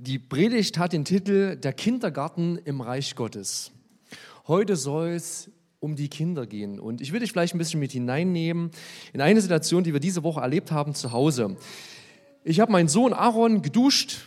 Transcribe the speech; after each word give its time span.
Die 0.00 0.20
Predigt 0.20 0.78
hat 0.78 0.92
den 0.92 1.04
Titel 1.04 1.56
Der 1.56 1.72
Kindergarten 1.72 2.56
im 2.58 2.80
Reich 2.80 3.16
Gottes. 3.16 3.72
Heute 4.46 4.76
soll 4.76 5.08
es 5.08 5.50
um 5.80 5.96
die 5.96 6.08
Kinder 6.08 6.46
gehen. 6.46 6.78
Und 6.78 7.00
ich 7.00 7.12
will 7.12 7.18
dich 7.18 7.32
vielleicht 7.32 7.52
ein 7.52 7.58
bisschen 7.58 7.80
mit 7.80 7.90
hineinnehmen 7.90 8.70
in 9.12 9.20
eine 9.20 9.40
Situation, 9.40 9.82
die 9.82 9.92
wir 9.92 9.98
diese 9.98 10.22
Woche 10.22 10.40
erlebt 10.40 10.70
haben 10.70 10.94
zu 10.94 11.10
Hause. 11.10 11.56
Ich 12.44 12.60
habe 12.60 12.70
meinen 12.70 12.86
Sohn 12.86 13.12
Aaron 13.12 13.60
geduscht, 13.60 14.20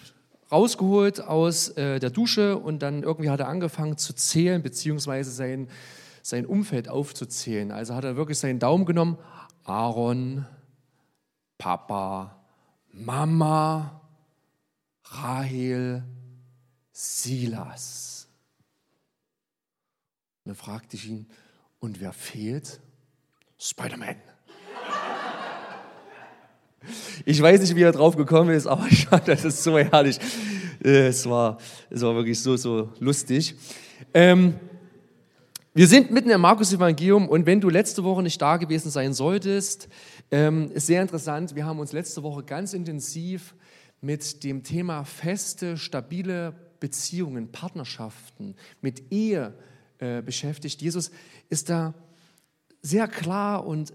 rausgeholt 0.51 1.21
aus 1.21 1.69
äh, 1.69 2.01
der 2.01 2.09
Dusche 2.09 2.57
und 2.57 2.81
dann 2.81 3.01
irgendwie 3.01 3.29
hat 3.29 3.39
er 3.39 3.47
angefangen 3.47 3.97
zu 3.97 4.11
zählen, 4.13 4.61
beziehungsweise 4.61 5.31
sein, 5.31 5.69
sein 6.21 6.45
Umfeld 6.45 6.89
aufzuzählen. 6.89 7.71
Also 7.71 7.95
hat 7.95 8.03
er 8.03 8.17
wirklich 8.17 8.39
seinen 8.39 8.59
Daumen 8.59 8.83
genommen. 8.83 9.17
Aaron, 9.63 10.45
Papa, 11.57 12.43
Mama, 12.91 14.00
Rahel, 15.11 16.03
Silas. 16.91 18.27
Und 20.43 20.51
dann 20.51 20.55
fragte 20.55 20.95
ich 20.95 21.07
ihn, 21.07 21.27
und 21.79 21.99
wer 21.99 22.13
fehlt? 22.13 22.79
Spider-Man. 23.59 24.15
Ich 27.25 27.39
weiß 27.39 27.61
nicht, 27.61 27.75
wie 27.75 27.83
er 27.83 27.91
drauf 27.91 28.15
gekommen 28.15 28.51
ist, 28.51 28.65
aber 28.65 28.87
ich 28.89 29.05
fand 29.05 29.27
das 29.27 29.45
ist 29.45 29.63
so 29.63 29.77
herrlich. 29.77 30.17
Es 30.79 31.29
war, 31.29 31.59
es 31.89 32.01
war 32.01 32.15
wirklich 32.15 32.41
so, 32.41 32.57
so 32.57 32.89
lustig. 32.99 33.55
Ähm, 34.13 34.55
wir 35.73 35.87
sind 35.87 36.09
mitten 36.09 36.31
im 36.31 36.41
Markus-Evangelium 36.41 37.29
und 37.29 37.45
wenn 37.45 37.61
du 37.61 37.69
letzte 37.69 38.03
Woche 38.03 38.23
nicht 38.23 38.41
da 38.41 38.57
gewesen 38.57 38.89
sein 38.89 39.13
solltest, 39.13 39.89
ähm, 40.31 40.71
ist 40.73 40.87
sehr 40.87 41.01
interessant. 41.01 41.55
Wir 41.55 41.65
haben 41.65 41.79
uns 41.79 41.93
letzte 41.93 42.23
Woche 42.23 42.43
ganz 42.43 42.73
intensiv 42.73 43.53
mit 44.01 44.43
dem 44.43 44.63
Thema 44.63 45.05
feste, 45.05 45.77
stabile 45.77 46.55
Beziehungen, 46.79 47.51
Partnerschaften, 47.51 48.55
mit 48.81 49.11
Ehe 49.11 49.53
äh, 49.99 50.21
beschäftigt. 50.21 50.81
Jesus 50.81 51.11
ist 51.49 51.69
da 51.69 51.93
sehr 52.81 53.07
klar 53.07 53.65
und 53.65 53.93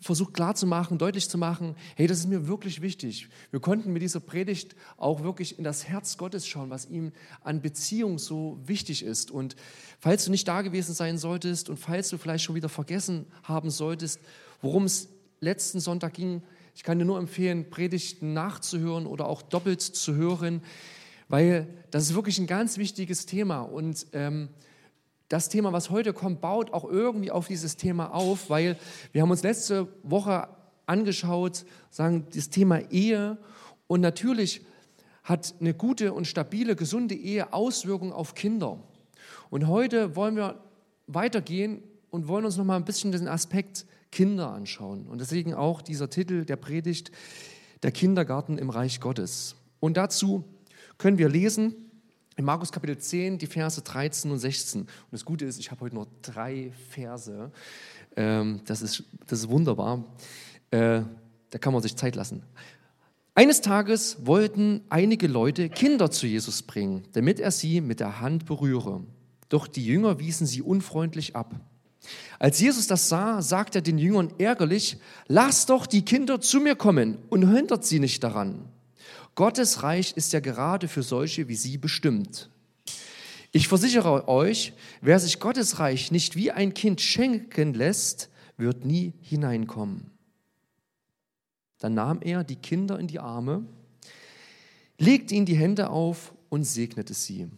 versucht 0.00 0.34
klarzumachen, 0.34 0.98
deutlich 0.98 1.30
zu 1.30 1.38
machen, 1.38 1.76
hey, 1.96 2.06
das 2.06 2.18
ist 2.18 2.28
mir 2.28 2.46
wirklich 2.46 2.82
wichtig. 2.82 3.28
Wir 3.50 3.60
konnten 3.60 3.92
mit 3.92 4.02
dieser 4.02 4.20
Predigt 4.20 4.76
auch 4.96 5.22
wirklich 5.22 5.56
in 5.56 5.64
das 5.64 5.88
Herz 5.88 6.18
Gottes 6.18 6.46
schauen, 6.46 6.68
was 6.68 6.86
ihm 6.86 7.12
an 7.42 7.62
Beziehung 7.62 8.18
so 8.18 8.58
wichtig 8.66 9.02
ist. 9.02 9.30
Und 9.30 9.56
falls 10.00 10.24
du 10.24 10.30
nicht 10.30 10.46
da 10.46 10.62
gewesen 10.62 10.94
sein 10.94 11.16
solltest 11.16 11.70
und 11.70 11.78
falls 11.78 12.10
du 12.10 12.18
vielleicht 12.18 12.44
schon 12.44 12.54
wieder 12.54 12.68
vergessen 12.68 13.26
haben 13.44 13.70
solltest, 13.70 14.20
worum 14.60 14.84
es 14.84 15.08
letzten 15.40 15.80
Sonntag 15.80 16.14
ging, 16.14 16.42
ich 16.74 16.82
kann 16.82 16.98
dir 16.98 17.04
nur 17.04 17.18
empfehlen, 17.18 17.70
Predigten 17.70 18.32
nachzuhören 18.32 19.06
oder 19.06 19.26
auch 19.26 19.42
doppelt 19.42 19.80
zu 19.80 20.14
hören, 20.14 20.62
weil 21.28 21.68
das 21.90 22.04
ist 22.04 22.14
wirklich 22.14 22.38
ein 22.38 22.46
ganz 22.46 22.78
wichtiges 22.78 23.26
Thema. 23.26 23.60
Und 23.60 24.06
ähm, 24.12 24.48
das 25.28 25.48
Thema, 25.48 25.72
was 25.72 25.90
heute 25.90 26.12
kommt, 26.12 26.40
baut 26.40 26.72
auch 26.72 26.84
irgendwie 26.84 27.30
auf 27.30 27.48
dieses 27.48 27.76
Thema 27.76 28.12
auf, 28.12 28.50
weil 28.50 28.76
wir 29.12 29.22
haben 29.22 29.30
uns 29.30 29.42
letzte 29.42 29.88
Woche 30.02 30.48
angeschaut, 30.86 31.64
sagen, 31.90 32.26
das 32.34 32.50
Thema 32.50 32.78
Ehe. 32.90 33.38
Und 33.86 34.00
natürlich 34.00 34.62
hat 35.22 35.54
eine 35.60 35.74
gute 35.74 36.12
und 36.12 36.26
stabile, 36.26 36.76
gesunde 36.76 37.14
Ehe 37.14 37.52
Auswirkungen 37.52 38.12
auf 38.12 38.34
Kinder. 38.34 38.78
Und 39.48 39.68
heute 39.68 40.16
wollen 40.16 40.36
wir 40.36 40.60
weitergehen 41.06 41.82
und 42.10 42.28
wollen 42.28 42.44
uns 42.44 42.56
noch 42.56 42.64
mal 42.64 42.76
ein 42.76 42.84
bisschen 42.84 43.12
den 43.12 43.28
Aspekt 43.28 43.86
Kinder 44.10 44.50
anschauen. 44.50 45.06
Und 45.06 45.20
deswegen 45.20 45.54
auch 45.54 45.82
dieser 45.82 46.10
Titel 46.10 46.44
der 46.44 46.56
Predigt, 46.56 47.10
der 47.82 47.92
Kindergarten 47.92 48.58
im 48.58 48.70
Reich 48.70 49.00
Gottes. 49.00 49.56
Und 49.80 49.96
dazu 49.96 50.44
können 50.98 51.18
wir 51.18 51.28
lesen 51.28 51.74
in 52.36 52.44
Markus 52.44 52.72
Kapitel 52.72 52.98
10 52.98 53.38
die 53.38 53.46
Verse 53.46 53.80
13 53.80 54.30
und 54.30 54.38
16. 54.38 54.82
Und 54.82 54.88
das 55.10 55.24
Gute 55.24 55.44
ist, 55.44 55.58
ich 55.58 55.70
habe 55.70 55.82
heute 55.82 55.94
nur 55.94 56.08
drei 56.22 56.72
Verse. 56.90 57.52
Ähm, 58.16 58.60
das, 58.64 58.82
ist, 58.82 59.04
das 59.26 59.40
ist 59.40 59.48
wunderbar. 59.48 60.04
Äh, 60.70 61.02
da 61.50 61.58
kann 61.58 61.72
man 61.72 61.82
sich 61.82 61.96
Zeit 61.96 62.16
lassen. 62.16 62.42
Eines 63.36 63.60
Tages 63.60 64.26
wollten 64.26 64.82
einige 64.90 65.26
Leute 65.26 65.68
Kinder 65.68 66.10
zu 66.10 66.26
Jesus 66.26 66.62
bringen, 66.62 67.04
damit 67.12 67.40
er 67.40 67.50
sie 67.50 67.80
mit 67.80 68.00
der 68.00 68.20
Hand 68.20 68.46
berühre. 68.46 69.02
Doch 69.48 69.66
die 69.66 69.84
Jünger 69.84 70.18
wiesen 70.18 70.46
sie 70.46 70.62
unfreundlich 70.62 71.36
ab. 71.36 71.60
Als 72.38 72.60
Jesus 72.60 72.86
das 72.86 73.08
sah, 73.08 73.40
sagte 73.42 73.78
er 73.78 73.82
den 73.82 73.98
Jüngern 73.98 74.32
ärgerlich, 74.38 74.98
lasst 75.26 75.70
doch 75.70 75.86
die 75.86 76.04
Kinder 76.04 76.40
zu 76.40 76.60
mir 76.60 76.76
kommen 76.76 77.18
und 77.30 77.50
hindert 77.52 77.84
sie 77.84 78.00
nicht 78.00 78.22
daran. 78.22 78.68
Gottes 79.34 79.82
Reich 79.82 80.16
ist 80.16 80.32
ja 80.32 80.40
gerade 80.40 80.88
für 80.88 81.02
solche 81.02 81.48
wie 81.48 81.56
sie 81.56 81.78
bestimmt. 81.78 82.50
Ich 83.52 83.68
versichere 83.68 84.28
euch, 84.28 84.72
wer 85.00 85.18
sich 85.18 85.38
Gottes 85.38 85.78
Reich 85.78 86.10
nicht 86.10 86.36
wie 86.36 86.50
ein 86.50 86.74
Kind 86.74 87.00
schenken 87.00 87.74
lässt, 87.74 88.30
wird 88.56 88.84
nie 88.84 89.12
hineinkommen. 89.20 90.10
Dann 91.78 91.94
nahm 91.94 92.20
er 92.22 92.44
die 92.44 92.56
Kinder 92.56 92.98
in 92.98 93.06
die 93.06 93.20
Arme, 93.20 93.64
legte 94.98 95.34
ihnen 95.34 95.46
die 95.46 95.56
Hände 95.56 95.90
auf 95.90 96.34
und 96.48 96.64
segnete 96.64 97.14
sie. 97.14 97.50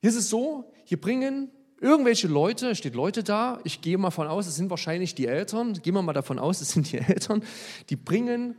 Hier 0.00 0.10
ist 0.10 0.16
es 0.16 0.28
so, 0.28 0.72
hier 0.84 1.00
bringen 1.00 1.50
Irgendwelche 1.80 2.26
Leute, 2.26 2.74
steht 2.74 2.94
Leute 2.94 3.22
da, 3.22 3.60
ich 3.62 3.80
gehe 3.80 3.96
mal 3.98 4.08
davon 4.08 4.26
aus, 4.26 4.46
es 4.46 4.56
sind 4.56 4.68
wahrscheinlich 4.68 5.14
die 5.14 5.26
Eltern, 5.26 5.74
gehen 5.74 5.94
wir 5.94 6.02
mal 6.02 6.12
davon 6.12 6.38
aus, 6.38 6.60
es 6.60 6.70
sind 6.70 6.90
die 6.90 6.98
Eltern, 6.98 7.44
die 7.88 7.96
bringen 7.96 8.56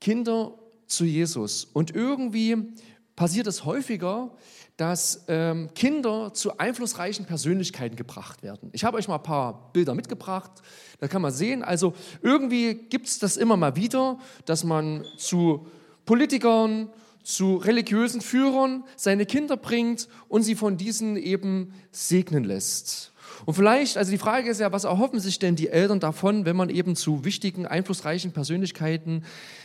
Kinder 0.00 0.58
zu 0.86 1.04
Jesus. 1.04 1.64
Und 1.64 1.94
irgendwie 1.94 2.74
passiert 3.16 3.46
es 3.46 3.64
häufiger, 3.64 4.32
dass 4.76 5.24
ähm, 5.28 5.70
Kinder 5.74 6.34
zu 6.34 6.58
einflussreichen 6.58 7.26
Persönlichkeiten 7.26 7.96
gebracht 7.96 8.42
werden. 8.42 8.70
Ich 8.72 8.84
habe 8.84 8.98
euch 8.98 9.08
mal 9.08 9.16
ein 9.16 9.22
paar 9.22 9.72
Bilder 9.72 9.94
mitgebracht, 9.94 10.50
da 10.98 11.08
kann 11.08 11.22
man 11.22 11.32
sehen, 11.32 11.62
also 11.62 11.94
irgendwie 12.22 12.74
gibt 12.74 13.06
es 13.06 13.18
das 13.18 13.36
immer 13.36 13.56
mal 13.56 13.76
wieder, 13.76 14.18
dass 14.44 14.64
man 14.64 15.06
zu 15.16 15.68
Politikern, 16.04 16.90
zu 17.24 17.56
religiösen 17.56 18.20
Führern 18.20 18.84
seine 18.96 19.26
Kinder 19.26 19.56
bringt 19.56 20.08
und 20.28 20.42
sie 20.42 20.54
von 20.54 20.76
diesen 20.76 21.16
eben 21.16 21.74
segnen 21.90 22.44
lässt. 22.44 23.12
Und 23.46 23.54
vielleicht, 23.54 23.96
also 23.96 24.10
die 24.10 24.18
Frage 24.18 24.50
ist 24.50 24.60
ja, 24.60 24.72
was 24.72 24.84
erhoffen 24.84 25.20
sich 25.20 25.38
denn 25.38 25.56
die 25.56 25.68
Eltern 25.68 26.00
davon, 26.00 26.44
wenn 26.44 26.56
man 26.56 26.70
eben 26.70 26.96
zu 26.96 27.24
wichtigen, 27.24 27.66
einflussreichen 27.66 28.32
Persönlichkeiten 28.32 29.24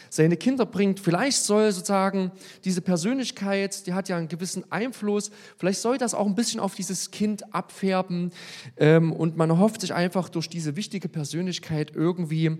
seine 0.10 0.38
Kinder 0.38 0.66
bringt? 0.66 1.00
Vielleicht 1.00 1.44
soll 1.44 1.72
sozusagen 1.72 2.32
diese 2.66 2.82
Persönlichkeit, 2.82 3.86
die 3.86 3.94
hat 3.94 4.10
ja 4.10 4.18
einen 4.18 4.28
gewissen 4.28 4.70
Einfluss, 4.72 5.32
vielleicht 5.58 5.82
soll 5.82 5.98
das 5.98 6.14
auch 6.14 6.26
ein 6.26 6.36
bisschen 6.36 6.60
auf 6.60 6.76
dieses 6.76 7.12
Kind 7.12 7.54
abfärben 7.54 8.32
ähm, 8.78 9.14
und 9.14 9.38
man 9.38 9.50
erhofft 9.50 9.82
sich 9.82 9.94
einfach 9.94 10.30
durch 10.30 10.50
diese 10.50 10.76
wichtige 10.76 11.08
Persönlichkeit 11.08 11.92
irgendwie 11.96 12.58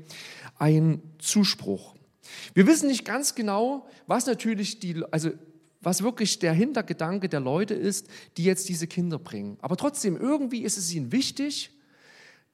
einen 0.58 1.02
Zuspruch. 1.20 1.96
Wir 2.54 2.68
wissen 2.68 2.88
nicht 2.88 3.06
ganz 3.06 3.36
genau, 3.36 3.88
was 4.08 4.26
natürlich 4.26 4.80
die, 4.80 5.04
also 5.12 5.32
was 5.82 6.04
wirklich 6.04 6.40
der 6.40 6.54
Hintergedanke 6.54 7.30
der 7.30 7.40
Leute 7.40 7.74
ist, 7.74 8.08
die 8.38 8.44
jetzt 8.44 8.68
diese 8.70 8.88
Kinder 8.88 9.18
bringen. 9.18 9.58
Aber 9.62 9.78
trotzdem, 9.78 10.18
irgendwie 10.18 10.64
ist 10.64 10.78
es 10.78 10.94
ihnen 10.94 11.12
wichtig, 11.12 11.72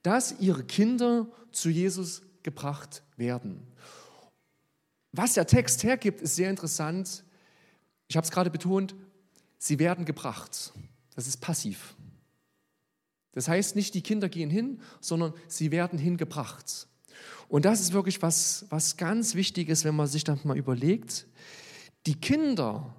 dass 0.04 0.40
ihre 0.40 0.64
Kinder 0.64 1.28
zu 1.52 1.70
Jesus 1.70 2.22
gebracht 2.44 3.02
werden. 3.18 3.66
Was 5.12 5.34
der 5.34 5.48
Text 5.48 5.84
hergibt, 5.84 6.22
ist 6.22 6.36
sehr 6.36 6.50
interessant. 6.50 7.24
Ich 8.08 8.16
habe 8.16 8.26
es 8.26 8.32
gerade 8.32 8.52
betont, 8.52 8.94
sie 9.58 9.80
werden 9.80 10.06
gebracht. 10.06 10.74
Das 11.16 11.26
ist 11.26 11.38
passiv. 11.38 11.96
Das 13.32 13.48
heißt 13.48 13.76
nicht, 13.76 13.94
die 13.94 14.02
Kinder 14.02 14.30
gehen 14.30 14.50
hin, 14.50 14.80
sondern 15.02 15.34
sie 15.48 15.72
werden 15.72 15.98
hingebracht. 15.98 16.88
Und 17.48 17.66
das 17.66 17.82
ist 17.82 17.94
wirklich 17.94 18.22
was, 18.22 18.66
was 18.70 18.98
ganz 18.98 19.36
wichtig 19.36 19.70
ist, 19.70 19.86
wenn 19.86 19.96
man 19.96 20.08
sich 20.08 20.24
das 20.24 20.44
mal 20.44 20.58
überlegt. 20.58 21.28
Die 22.06 22.16
Kinder 22.16 22.96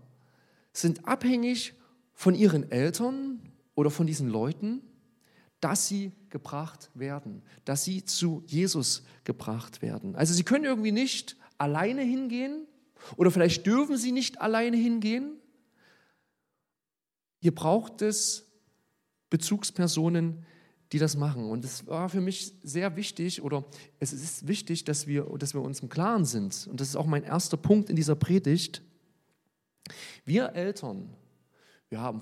sind 0.72 1.06
abhängig 1.06 1.74
von 2.12 2.34
ihren 2.34 2.70
Eltern 2.70 3.40
oder 3.74 3.90
von 3.90 4.06
diesen 4.06 4.28
Leuten, 4.28 4.82
dass 5.60 5.86
sie 5.88 6.12
gebracht 6.30 6.90
werden, 6.94 7.42
dass 7.64 7.84
sie 7.84 8.04
zu 8.04 8.42
Jesus 8.46 9.04
gebracht 9.24 9.82
werden. 9.82 10.14
Also 10.16 10.34
sie 10.34 10.44
können 10.44 10.64
irgendwie 10.64 10.92
nicht 10.92 11.36
alleine 11.58 12.02
hingehen 12.02 12.66
oder 13.16 13.30
vielleicht 13.30 13.66
dürfen 13.66 13.96
sie 13.96 14.12
nicht 14.12 14.40
alleine 14.40 14.76
hingehen. 14.76 15.36
Hier 17.40 17.54
braucht 17.54 18.02
es 18.02 18.50
Bezugspersonen, 19.30 20.44
die 20.92 20.98
das 20.98 21.16
machen. 21.16 21.50
Und 21.50 21.64
es 21.64 21.86
war 21.86 22.08
für 22.08 22.20
mich 22.20 22.52
sehr 22.62 22.96
wichtig, 22.96 23.42
oder 23.42 23.64
es 23.98 24.12
ist 24.12 24.46
wichtig, 24.46 24.84
dass 24.84 25.06
wir, 25.06 25.24
dass 25.38 25.54
wir 25.54 25.62
uns 25.62 25.80
im 25.80 25.88
Klaren 25.88 26.24
sind. 26.24 26.66
Und 26.70 26.80
das 26.80 26.88
ist 26.88 26.96
auch 26.96 27.06
mein 27.06 27.24
erster 27.24 27.56
Punkt 27.56 27.90
in 27.90 27.96
dieser 27.96 28.14
Predigt. 28.14 28.82
Wir 30.24 30.52
Eltern, 30.54 31.14
wir 31.88 32.00
haben, 32.00 32.20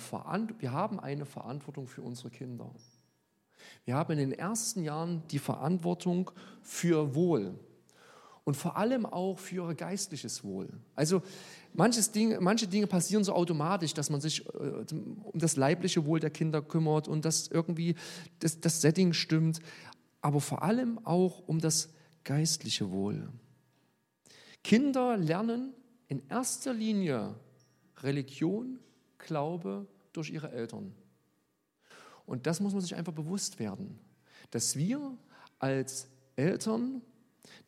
wir 0.58 0.72
haben 0.72 1.00
eine 1.00 1.24
Verantwortung 1.24 1.86
für 1.86 2.02
unsere 2.02 2.30
Kinder. 2.30 2.70
Wir 3.84 3.96
haben 3.96 4.12
in 4.12 4.18
den 4.18 4.32
ersten 4.32 4.82
Jahren 4.82 5.22
die 5.30 5.38
Verantwortung 5.38 6.30
für 6.62 7.14
Wohl. 7.14 7.58
und 8.44 8.56
vor 8.56 8.76
allem 8.76 9.06
auch 9.06 9.38
für 9.38 9.70
ihr 9.70 9.74
geistliches 9.74 10.44
Wohl. 10.44 10.68
Also 10.94 11.22
manches 11.74 12.10
Ding, 12.10 12.36
manche 12.40 12.66
Dinge 12.66 12.86
passieren 12.86 13.24
so 13.24 13.32
automatisch, 13.32 13.92
dass 13.92 14.08
man 14.08 14.20
sich 14.20 14.46
äh, 14.46 14.84
um 14.92 15.32
das 15.34 15.56
leibliche 15.56 16.06
Wohl 16.06 16.20
der 16.20 16.30
Kinder 16.30 16.62
kümmert 16.62 17.06
und 17.08 17.24
dass 17.24 17.48
irgendwie 17.48 17.96
das, 18.38 18.60
das 18.60 18.80
Setting 18.80 19.12
stimmt, 19.12 19.60
aber 20.20 20.40
vor 20.40 20.62
allem 20.62 20.98
auch 21.04 21.46
um 21.46 21.60
das 21.60 21.90
geistliche 22.24 22.90
Wohl. 22.90 23.28
Kinder 24.62 25.18
lernen 25.18 25.74
in 26.08 26.22
erster 26.28 26.72
Linie 26.72 27.34
Religion, 28.02 28.78
Glaube 29.18 29.86
durch 30.12 30.30
ihre 30.30 30.50
Eltern. 30.52 30.94
Und 32.26 32.46
das 32.46 32.60
muss 32.60 32.72
man 32.72 32.80
sich 32.80 32.94
einfach 32.94 33.12
bewusst 33.12 33.58
werden, 33.58 33.98
dass 34.50 34.76
wir 34.76 35.16
als 35.58 36.08
Eltern 36.36 37.02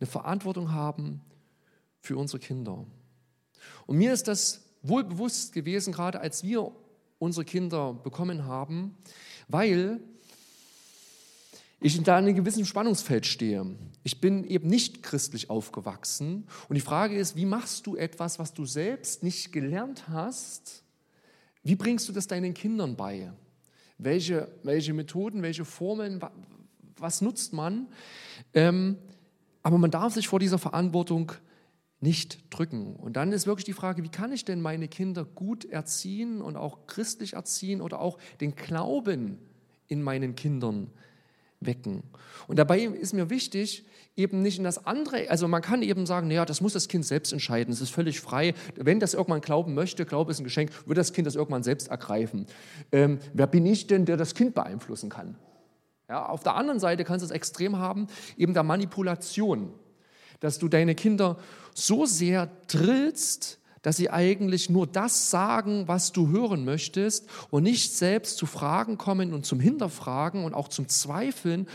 eine 0.00 0.06
Verantwortung 0.06 0.72
haben 0.72 1.20
für 2.00 2.16
unsere 2.16 2.38
Kinder. 2.38 2.86
Und 3.86 3.98
mir 3.98 4.12
ist 4.12 4.28
das 4.28 4.62
wohl 4.82 5.04
bewusst 5.04 5.52
gewesen, 5.52 5.92
gerade 5.92 6.20
als 6.20 6.42
wir 6.42 6.72
unsere 7.18 7.44
Kinder 7.44 7.94
bekommen 7.94 8.44
haben, 8.44 8.96
weil 9.48 10.00
ich 11.80 12.02
da 12.02 12.18
in 12.18 12.26
einem 12.26 12.34
gewissen 12.34 12.64
Spannungsfeld 12.64 13.26
stehe. 13.26 13.66
Ich 14.02 14.20
bin 14.20 14.44
eben 14.44 14.68
nicht 14.68 15.02
christlich 15.02 15.50
aufgewachsen 15.50 16.46
und 16.68 16.74
die 16.74 16.80
Frage 16.80 17.16
ist, 17.16 17.36
wie 17.36 17.44
machst 17.44 17.86
du 17.86 17.96
etwas, 17.96 18.38
was 18.38 18.54
du 18.54 18.64
selbst 18.64 19.22
nicht 19.22 19.52
gelernt 19.52 20.08
hast? 20.08 20.82
Wie 21.62 21.76
bringst 21.76 22.08
du 22.08 22.12
das 22.12 22.26
deinen 22.26 22.54
Kindern 22.54 22.96
bei? 22.96 23.32
Welche, 23.98 24.48
welche 24.62 24.92
Methoden, 24.94 25.42
welche 25.42 25.64
Formeln, 25.64 26.20
was 26.96 27.20
nutzt 27.20 27.52
man? 27.52 27.88
Ähm, 28.54 28.98
aber 29.62 29.78
man 29.78 29.90
darf 29.90 30.14
sich 30.14 30.28
vor 30.28 30.38
dieser 30.38 30.58
Verantwortung 30.58 31.32
nicht 32.00 32.38
drücken. 32.50 32.94
Und 32.96 33.16
dann 33.16 33.32
ist 33.32 33.46
wirklich 33.46 33.64
die 33.64 33.72
Frage, 33.72 34.02
wie 34.02 34.08
kann 34.08 34.32
ich 34.32 34.44
denn 34.44 34.60
meine 34.60 34.88
Kinder 34.88 35.24
gut 35.24 35.64
erziehen 35.64 36.42
und 36.42 36.56
auch 36.56 36.86
christlich 36.86 37.34
erziehen 37.34 37.80
oder 37.80 38.00
auch 38.00 38.18
den 38.40 38.54
Glauben 38.54 39.38
in 39.88 40.02
meinen 40.02 40.34
Kindern 40.34 40.90
wecken. 41.60 42.02
Und 42.48 42.58
dabei 42.58 42.80
ist 42.80 43.14
mir 43.14 43.30
wichtig, 43.30 43.86
eben 44.14 44.42
nicht 44.42 44.58
in 44.58 44.64
das 44.64 44.86
andere, 44.86 45.28
also 45.30 45.48
man 45.48 45.62
kann 45.62 45.82
eben 45.82 46.06
sagen, 46.06 46.28
naja, 46.28 46.44
das 46.44 46.60
muss 46.60 46.72
das 46.72 46.88
Kind 46.88 47.04
selbst 47.04 47.32
entscheiden, 47.32 47.72
es 47.72 47.80
ist 47.80 47.90
völlig 47.90 48.20
frei. 48.20 48.54
Wenn 48.74 49.00
das 49.00 49.14
irgendwann 49.14 49.40
glauben 49.40 49.74
möchte, 49.74 50.04
Glaube 50.04 50.30
ist 50.30 50.40
ein 50.40 50.44
Geschenk, 50.44 50.70
wird 50.86 50.98
das 50.98 51.12
Kind 51.12 51.26
das 51.26 51.34
irgendwann 51.34 51.62
selbst 51.62 51.88
ergreifen. 51.88 52.46
Ähm, 52.92 53.18
wer 53.32 53.46
bin 53.46 53.66
ich 53.66 53.86
denn, 53.86 54.04
der 54.04 54.16
das 54.16 54.34
Kind 54.34 54.54
beeinflussen 54.54 55.10
kann? 55.10 55.36
Ja, 56.08 56.26
auf 56.26 56.42
der 56.42 56.54
anderen 56.54 56.78
Seite 56.78 57.04
kannst 57.04 57.22
du 57.22 57.26
es 57.26 57.32
extrem 57.32 57.78
haben, 57.78 58.06
eben 58.36 58.54
der 58.54 58.62
Manipulation, 58.62 59.72
dass 60.40 60.58
du 60.58 60.68
deine 60.68 60.94
Kinder 60.94 61.38
so 61.74 62.06
sehr 62.06 62.48
drillst, 62.68 63.58
dass 63.82 63.96
sie 63.96 64.10
eigentlich 64.10 64.68
nur 64.68 64.86
das 64.86 65.30
sagen, 65.30 65.86
was 65.86 66.10
du 66.10 66.28
hören 66.28 66.64
möchtest 66.64 67.28
und 67.50 67.62
nicht 67.62 67.94
selbst 67.94 68.36
zu 68.36 68.46
Fragen 68.46 68.98
kommen 68.98 69.32
und 69.32 69.46
zum 69.46 69.60
Hinterfragen 69.60 70.44
und 70.44 70.54
auch 70.54 70.68
zum 70.68 70.88
Zweifeln 70.88 71.68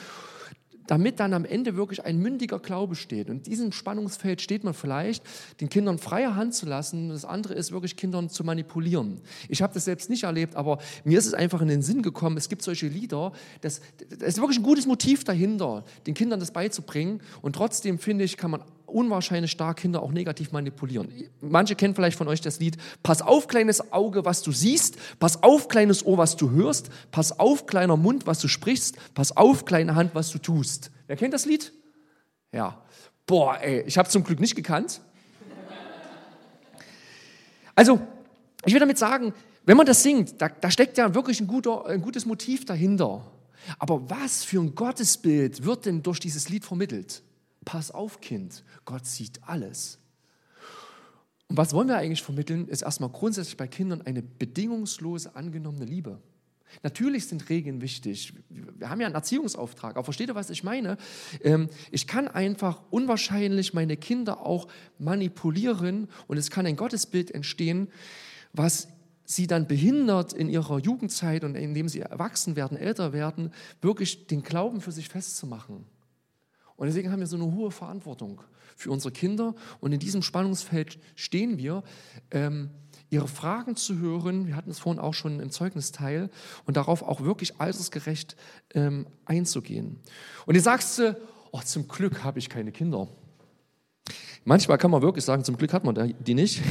damit 0.91 1.21
dann 1.21 1.33
am 1.33 1.45
Ende 1.45 1.77
wirklich 1.77 2.03
ein 2.03 2.17
mündiger 2.17 2.59
Glaube 2.59 2.95
steht. 2.95 3.29
Und 3.29 3.37
in 3.37 3.43
diesem 3.43 3.71
Spannungsfeld 3.71 4.41
steht 4.41 4.65
man 4.65 4.73
vielleicht, 4.73 5.23
den 5.61 5.69
Kindern 5.69 5.97
freie 5.97 6.35
Hand 6.35 6.53
zu 6.53 6.65
lassen. 6.65 7.07
Das 7.07 7.23
andere 7.23 7.53
ist 7.53 7.71
wirklich, 7.71 7.95
Kindern 7.95 8.29
zu 8.29 8.43
manipulieren. 8.43 9.21
Ich 9.47 9.61
habe 9.61 9.73
das 9.73 9.85
selbst 9.85 10.09
nicht 10.09 10.23
erlebt, 10.23 10.57
aber 10.57 10.79
mir 11.05 11.17
ist 11.17 11.27
es 11.27 11.33
einfach 11.33 11.61
in 11.61 11.69
den 11.69 11.81
Sinn 11.81 12.01
gekommen, 12.01 12.35
es 12.35 12.49
gibt 12.49 12.61
solche 12.61 12.87
Lieder, 12.87 13.31
das, 13.61 13.79
das 14.09 14.27
ist 14.27 14.41
wirklich 14.41 14.59
ein 14.59 14.63
gutes 14.63 14.85
Motiv 14.85 15.23
dahinter, 15.23 15.85
den 16.07 16.13
Kindern 16.13 16.41
das 16.41 16.51
beizubringen. 16.51 17.21
Und 17.41 17.55
trotzdem, 17.55 17.97
finde 17.97 18.25
ich, 18.25 18.35
kann 18.35 18.51
man 18.51 18.61
unwahrscheinlich 18.93 19.51
stark 19.51 19.77
Kinder 19.77 20.03
auch 20.03 20.11
negativ 20.11 20.51
manipulieren. 20.51 21.11
Manche 21.41 21.75
kennen 21.75 21.95
vielleicht 21.95 22.17
von 22.17 22.27
euch 22.27 22.41
das 22.41 22.59
Lied, 22.59 22.77
pass 23.03 23.21
auf 23.21 23.47
kleines 23.47 23.91
Auge, 23.91 24.25
was 24.25 24.41
du 24.41 24.51
siehst, 24.51 24.97
pass 25.19 25.43
auf 25.43 25.67
kleines 25.67 26.05
Ohr, 26.05 26.17
was 26.17 26.35
du 26.35 26.51
hörst, 26.51 26.89
pass 27.11 27.39
auf 27.39 27.65
kleiner 27.65 27.97
Mund, 27.97 28.27
was 28.27 28.39
du 28.39 28.47
sprichst, 28.47 28.97
pass 29.13 29.35
auf 29.35 29.65
kleine 29.65 29.95
Hand, 29.95 30.15
was 30.15 30.29
du 30.31 30.37
tust. 30.37 30.91
Wer 31.07 31.15
kennt 31.15 31.33
das 31.33 31.45
Lied? 31.45 31.73
Ja. 32.51 32.81
Boah, 33.25 33.59
ey, 33.61 33.81
ich 33.85 33.97
habe 33.97 34.09
zum 34.09 34.23
Glück 34.23 34.39
nicht 34.39 34.55
gekannt. 34.55 35.01
Also, 37.75 38.01
ich 38.65 38.73
will 38.73 38.79
damit 38.79 38.97
sagen, 38.97 39.33
wenn 39.65 39.77
man 39.77 39.85
das 39.85 40.03
singt, 40.03 40.41
da, 40.41 40.49
da 40.49 40.69
steckt 40.69 40.97
ja 40.97 41.13
wirklich 41.13 41.39
ein, 41.39 41.47
guter, 41.47 41.85
ein 41.85 42.01
gutes 42.01 42.25
Motiv 42.25 42.65
dahinter. 42.65 43.25
Aber 43.79 44.09
was 44.09 44.43
für 44.43 44.59
ein 44.59 44.75
Gottesbild 44.75 45.63
wird 45.63 45.85
denn 45.85 46.03
durch 46.03 46.19
dieses 46.19 46.49
Lied 46.49 46.65
vermittelt? 46.65 47.23
Pass 47.65 47.91
auf, 47.91 48.21
Kind, 48.21 48.63
Gott 48.85 49.05
sieht 49.05 49.39
alles. 49.43 49.99
Und 51.47 51.57
was 51.57 51.73
wollen 51.73 51.89
wir 51.89 51.97
eigentlich 51.97 52.23
vermitteln, 52.23 52.67
ist 52.67 52.81
erstmal 52.81 53.09
grundsätzlich 53.09 53.57
bei 53.57 53.67
Kindern 53.67 54.01
eine 54.01 54.21
bedingungslose 54.21 55.35
angenommene 55.35 55.85
Liebe. 55.85 56.21
Natürlich 56.83 57.27
sind 57.27 57.49
Regeln 57.49 57.81
wichtig. 57.81 58.33
Wir 58.49 58.89
haben 58.89 59.01
ja 59.01 59.05
einen 59.07 59.15
Erziehungsauftrag. 59.15 59.95
Aber 59.95 60.03
versteht 60.05 60.29
ihr, 60.29 60.35
was 60.35 60.49
ich 60.49 60.63
meine? 60.63 60.97
Ähm, 61.43 61.69
ich 61.91 62.07
kann 62.07 62.27
einfach 62.27 62.81
unwahrscheinlich 62.89 63.73
meine 63.73 63.97
Kinder 63.97 64.45
auch 64.45 64.67
manipulieren 64.97 66.07
und 66.27 66.37
es 66.37 66.49
kann 66.49 66.65
ein 66.65 66.77
Gottesbild 66.77 67.31
entstehen, 67.31 67.89
was 68.53 68.87
sie 69.25 69.47
dann 69.47 69.67
behindert 69.67 70.33
in 70.33 70.49
ihrer 70.49 70.79
Jugendzeit 70.79 71.43
und 71.43 71.55
indem 71.55 71.87
sie 71.89 71.99
erwachsen 71.99 72.55
werden, 72.55 72.77
älter 72.77 73.13
werden, 73.13 73.53
wirklich 73.81 74.27
den 74.27 74.43
Glauben 74.43 74.81
für 74.81 74.91
sich 74.91 75.09
festzumachen. 75.09 75.85
Und 76.81 76.87
deswegen 76.87 77.11
haben 77.11 77.19
wir 77.19 77.27
so 77.27 77.35
eine 77.35 77.53
hohe 77.53 77.69
Verantwortung 77.69 78.41
für 78.75 78.89
unsere 78.89 79.11
Kinder. 79.11 79.53
Und 79.81 79.91
in 79.91 79.99
diesem 79.99 80.23
Spannungsfeld 80.23 80.97
stehen 81.15 81.59
wir, 81.59 81.83
ähm, 82.31 82.71
ihre 83.11 83.27
Fragen 83.27 83.75
zu 83.75 83.99
hören. 83.99 84.47
Wir 84.47 84.55
hatten 84.55 84.71
es 84.71 84.79
vorhin 84.79 84.99
auch 84.99 85.13
schon 85.13 85.39
im 85.41 85.51
Zeugnisteil 85.51 86.31
und 86.65 86.77
darauf 86.77 87.03
auch 87.03 87.21
wirklich 87.21 87.61
altersgerecht 87.61 88.35
ähm, 88.73 89.05
einzugehen. 89.25 89.99
Und 90.47 90.55
jetzt 90.55 90.63
sagst 90.63 90.97
du, 90.97 91.15
oh, 91.51 91.61
zum 91.63 91.87
Glück 91.87 92.23
habe 92.23 92.39
ich 92.39 92.49
keine 92.49 92.71
Kinder. 92.71 93.07
Manchmal 94.43 94.79
kann 94.79 94.89
man 94.89 95.03
wirklich 95.03 95.23
sagen, 95.23 95.43
zum 95.43 95.57
Glück 95.57 95.73
hat 95.73 95.83
man 95.83 96.15
die 96.25 96.33
nicht. 96.33 96.63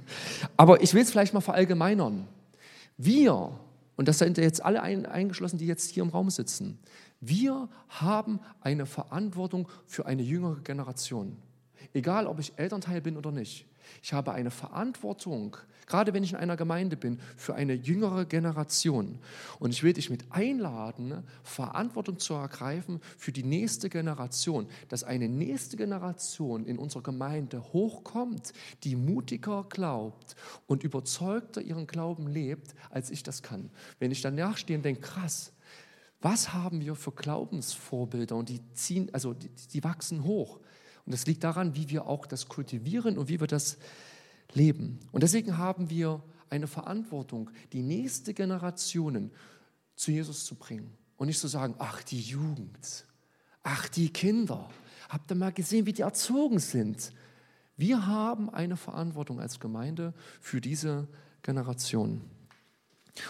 Aber 0.58 0.82
ich 0.82 0.92
will 0.92 1.00
es 1.00 1.10
vielleicht 1.10 1.32
mal 1.32 1.40
verallgemeinern. 1.40 2.28
Wir, 2.98 3.58
und 3.96 4.08
das 4.08 4.18
sind 4.18 4.36
jetzt 4.36 4.62
alle 4.62 4.82
eingeschlossen, 4.82 5.56
die 5.56 5.66
jetzt 5.66 5.90
hier 5.90 6.02
im 6.02 6.10
Raum 6.10 6.28
sitzen, 6.28 6.78
wir 7.26 7.68
haben 7.88 8.40
eine 8.60 8.86
Verantwortung 8.86 9.68
für 9.86 10.06
eine 10.06 10.22
jüngere 10.22 10.60
Generation. 10.60 11.36
Egal, 11.92 12.26
ob 12.26 12.38
ich 12.40 12.52
Elternteil 12.56 13.00
bin 13.00 13.16
oder 13.16 13.30
nicht. 13.30 13.66
Ich 14.02 14.12
habe 14.12 14.32
eine 14.32 14.50
Verantwortung, 14.50 15.56
gerade 15.86 16.14
wenn 16.14 16.24
ich 16.24 16.32
in 16.32 16.38
einer 16.38 16.56
Gemeinde 16.56 16.96
bin, 16.96 17.20
für 17.36 17.54
eine 17.54 17.74
jüngere 17.74 18.24
Generation. 18.24 19.18
Und 19.58 19.72
ich 19.72 19.82
will 19.82 19.92
dich 19.92 20.10
mit 20.10 20.24
einladen, 20.30 21.22
Verantwortung 21.42 22.18
zu 22.18 22.34
ergreifen 22.34 23.00
für 23.18 23.32
die 23.32 23.44
nächste 23.44 23.90
Generation, 23.90 24.66
dass 24.88 25.04
eine 25.04 25.28
nächste 25.28 25.76
Generation 25.76 26.64
in 26.64 26.78
unserer 26.78 27.02
Gemeinde 27.02 27.62
hochkommt, 27.72 28.52
die 28.82 28.96
mutiger 28.96 29.64
glaubt 29.68 30.34
und 30.66 30.82
überzeugter 30.82 31.60
ihren 31.60 31.86
Glauben 31.86 32.26
lebt, 32.26 32.74
als 32.90 33.10
ich 33.10 33.22
das 33.22 33.42
kann. 33.42 33.70
Wenn 33.98 34.10
ich 34.10 34.22
danach 34.22 34.56
stehe 34.56 34.78
und 34.78 34.84
denke, 34.84 35.02
krass, 35.02 35.52
was 36.24 36.54
haben 36.54 36.80
wir 36.80 36.94
für 36.94 37.12
Glaubensvorbilder 37.12 38.34
und 38.34 38.48
die 38.48 38.60
ziehen, 38.72 39.10
also 39.12 39.34
die, 39.34 39.50
die 39.72 39.84
wachsen 39.84 40.24
hoch. 40.24 40.58
Und 41.04 41.12
das 41.12 41.26
liegt 41.26 41.44
daran, 41.44 41.74
wie 41.76 41.90
wir 41.90 42.06
auch 42.06 42.24
das 42.24 42.48
kultivieren 42.48 43.18
und 43.18 43.28
wie 43.28 43.40
wir 43.40 43.46
das 43.46 43.76
leben. 44.54 45.00
Und 45.12 45.22
deswegen 45.22 45.58
haben 45.58 45.90
wir 45.90 46.22
eine 46.48 46.66
Verantwortung, 46.66 47.50
die 47.74 47.82
nächste 47.82 48.32
Generationen 48.32 49.32
zu 49.96 50.12
Jesus 50.12 50.46
zu 50.46 50.54
bringen. 50.54 50.96
Und 51.18 51.26
nicht 51.26 51.38
zu 51.38 51.46
sagen, 51.46 51.74
ach 51.78 52.02
die 52.02 52.22
Jugend, 52.22 53.06
ach 53.62 53.88
die 53.88 54.08
Kinder, 54.08 54.70
habt 55.10 55.30
ihr 55.30 55.36
mal 55.36 55.52
gesehen, 55.52 55.84
wie 55.84 55.92
die 55.92 56.02
erzogen 56.02 56.58
sind? 56.58 57.12
Wir 57.76 58.06
haben 58.06 58.48
eine 58.48 58.78
Verantwortung 58.78 59.40
als 59.40 59.60
Gemeinde 59.60 60.14
für 60.40 60.62
diese 60.62 61.06
Generation. 61.42 62.22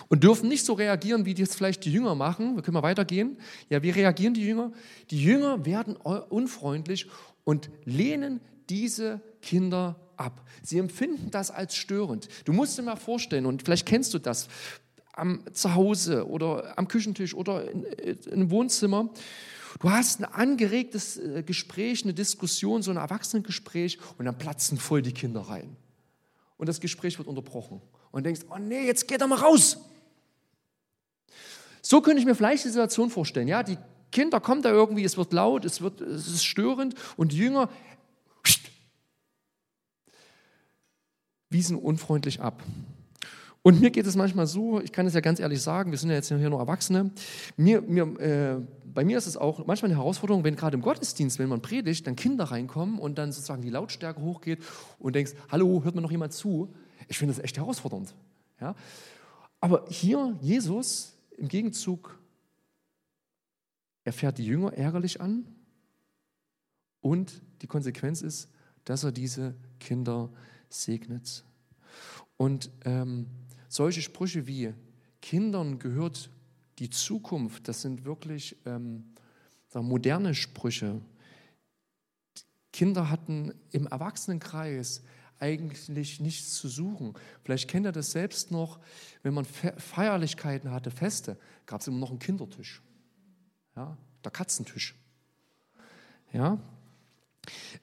Und 0.09 0.25
dürfen 0.25 0.49
nicht 0.49 0.65
so 0.65 0.73
reagieren, 0.73 1.27
wie 1.27 1.35
das 1.35 1.55
vielleicht 1.55 1.85
die 1.85 1.93
Jünger 1.93 2.15
machen. 2.15 2.57
Wir 2.57 2.63
können 2.63 2.75
mal 2.75 2.83
weitergehen. 2.83 3.37
Ja, 3.69 3.83
wie 3.83 3.91
reagieren 3.91 4.35
die 4.35 4.47
Jünger? 4.47 4.73
Die 5.11 5.23
Jünger 5.23 5.67
werden 5.67 5.97
unfreundlich 5.97 7.07
und 7.45 7.71
lehnen 7.85 8.41
diese 8.71 9.21
Kinder 9.43 10.01
ab. 10.17 10.43
Sie 10.63 10.79
empfinden 10.79 11.31
das 11.31 11.51
als 11.51 11.77
störend. 11.77 12.29
Du 12.45 12.53
musst 12.53 12.79
dir 12.79 12.83
mal 12.83 12.97
vorstellen, 12.97 13.45
und 13.47 13.63
vielleicht 13.63 13.87
kennst 13.87 14.15
du 14.15 14.19
das, 14.19 14.49
am 15.13 15.45
Zuhause 15.53 16.29
oder 16.29 16.77
am 16.77 16.89
Küchentisch 16.89 17.35
oder 17.35 17.71
in 17.71 17.87
einem 18.33 18.51
Wohnzimmer. 18.51 19.11
Du 19.81 19.91
hast 19.91 20.21
ein 20.21 20.25
angeregtes 20.25 21.19
äh, 21.19 21.43
Gespräch, 21.45 22.03
eine 22.03 22.15
Diskussion, 22.15 22.83
so 22.83 22.91
ein 22.91 22.97
Erwachsenengespräch 22.97 23.99
und 24.19 24.25
dann 24.25 24.39
platzen 24.39 24.79
voll 24.79 25.03
die 25.03 25.13
Kinder 25.13 25.43
rein. 25.43 25.77
Und 26.57 26.69
das 26.69 26.81
Gespräch 26.81 27.19
wird 27.19 27.29
unterbrochen 27.29 27.81
und 28.15 28.25
denkst, 28.25 28.43
oh 28.49 28.59
nee, 28.59 28.87
jetzt 28.87 29.09
geht 29.09 29.21
er 29.21 29.27
mal 29.27 29.41
raus. 29.41 29.77
So 31.83 32.01
könnte 32.01 32.21
ich 32.21 32.27
mir 32.27 32.37
vielleicht 32.37 32.65
die 32.65 32.69
Situation 32.69 33.11
vorstellen. 33.11 33.49
Ja, 33.49 33.65
die 33.65 33.77
Kinder 34.13 34.39
kommen 34.39 34.63
da 34.63 34.71
irgendwie, 34.71 35.03
es 35.03 35.17
wird 35.17 35.33
laut, 35.33 35.65
es, 35.65 35.81
wird, 35.81 36.01
es 36.01 36.29
ist 36.29 36.45
störend 36.45 36.95
und 37.17 37.33
die 37.33 37.39
Jünger 37.39 37.69
wiesen 41.51 41.77
unfreundlich 41.77 42.41
ab. 42.41 42.63
Und 43.63 43.81
mir 43.81 43.91
geht 43.91 44.07
es 44.07 44.15
manchmal 44.15 44.47
so, 44.47 44.81
ich 44.81 44.93
kann 44.93 45.07
es 45.07 45.15
ja 45.15 45.21
ganz 45.21 45.41
ehrlich 45.41 45.61
sagen, 45.61 45.91
wir 45.91 45.99
sind 45.99 46.11
ja 46.11 46.17
jetzt 46.17 46.29
hier 46.29 46.39
nur 46.51 46.61
Erwachsene, 46.61 47.11
mir, 47.57 47.83
mir, 47.83 48.21
äh, 48.21 48.61
bei 48.85 49.05
mir 49.05 49.19
ist 49.19 49.27
es 49.27 49.37
auch 49.37 49.67
manchmal 49.67 49.91
eine 49.91 49.99
Herausforderung, 49.99 50.45
wenn 50.45 50.55
gerade 50.55 50.77
im 50.77 50.83
Gottesdienst, 50.83 51.41
wenn 51.41 51.49
man 51.49 51.63
predigt, 51.63 52.07
dann 52.07 52.15
Kinder 52.15 52.45
reinkommen 52.45 53.01
und 53.01 53.19
dann 53.19 53.33
sozusagen 53.33 53.63
die 53.63 53.71
Lautstärke 53.71 54.21
hochgeht 54.21 54.61
und 55.01 55.17
denkst, 55.17 55.33
hallo, 55.51 55.83
hört 55.83 55.97
mir 55.97 56.03
noch 56.03 56.13
jemand 56.13 56.33
zu? 56.33 56.73
Ich 57.09 57.19
finde 57.19 57.35
das 57.35 57.43
echt 57.43 57.57
herausfordernd. 57.57 58.15
Ja? 58.61 58.75
Aber 59.61 59.87
hier, 59.89 60.37
Jesus, 60.41 61.17
im 61.37 61.49
Gegenzug, 61.49 62.19
er 64.05 64.13
fährt 64.13 64.39
die 64.39 64.47
Jünger 64.47 64.75
ärgerlich 64.75 65.21
an 65.21 65.47
und 67.01 67.43
die 67.63 67.67
Konsequenz 67.67 68.23
ist, 68.23 68.51
dass 68.85 69.05
er 69.05 69.13
diese 69.13 69.55
Kinder 69.81 70.31
segnet. 70.69 71.45
Und 72.37 72.71
ähm, 72.85 73.27
solche 73.69 74.03
Sprüche 74.03 74.47
wie 74.47 74.75
Kindern 75.23 75.79
gehört 75.79 76.31
die 76.79 76.91
Zukunft, 76.91 77.69
das 77.69 77.83
sind 77.83 78.05
wirklich 78.05 78.57
ähm, 78.67 79.05
moderne 79.73 80.35
Sprüche. 80.35 81.01
Kinder 82.73 83.11
hatten 83.11 83.53
im 83.71 83.87
Erwachsenenkreis 83.87 85.03
eigentlich 85.41 86.21
nichts 86.21 86.55
zu 86.55 86.69
suchen. 86.69 87.15
Vielleicht 87.43 87.69
kennt 87.69 87.87
ihr 87.87 87.93
das 87.93 88.13
selbst 88.13 88.51
noch, 88.51 88.81
wenn 89.23 89.35
man 89.35 89.45
Feierlichkeiten 89.45 90.71
hatte, 90.71 90.91
Feste, 90.91 91.37
gab 91.67 91.81
es 91.81 91.89
immer 91.89 91.99
noch 91.99 92.11
einen 92.11 92.19
Kindertisch. 92.19 92.83
Ja, 93.77 93.97
der 94.25 94.31
Katzentisch. 94.31 94.95
Ja, 96.33 96.59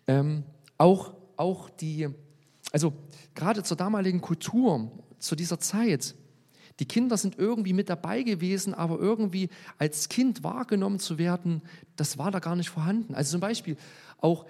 ähm, 0.07 0.43
auch, 0.77 1.13
auch 1.37 1.69
die, 1.69 2.09
also 2.71 2.93
gerade 3.35 3.63
zur 3.63 3.77
damaligen 3.77 4.21
Kultur, 4.21 4.91
zu 5.19 5.35
dieser 5.35 5.59
Zeit, 5.59 6.15
die 6.79 6.85
Kinder 6.85 7.17
sind 7.17 7.37
irgendwie 7.37 7.73
mit 7.73 7.89
dabei 7.89 8.23
gewesen, 8.23 8.73
aber 8.73 8.97
irgendwie 8.97 9.49
als 9.77 10.09
Kind 10.09 10.43
wahrgenommen 10.43 10.99
zu 10.99 11.17
werden, 11.17 11.61
das 11.95 12.17
war 12.17 12.31
da 12.31 12.39
gar 12.39 12.55
nicht 12.55 12.69
vorhanden. 12.69 13.13
Also 13.13 13.33
zum 13.33 13.41
Beispiel 13.41 13.77
auch, 14.17 14.47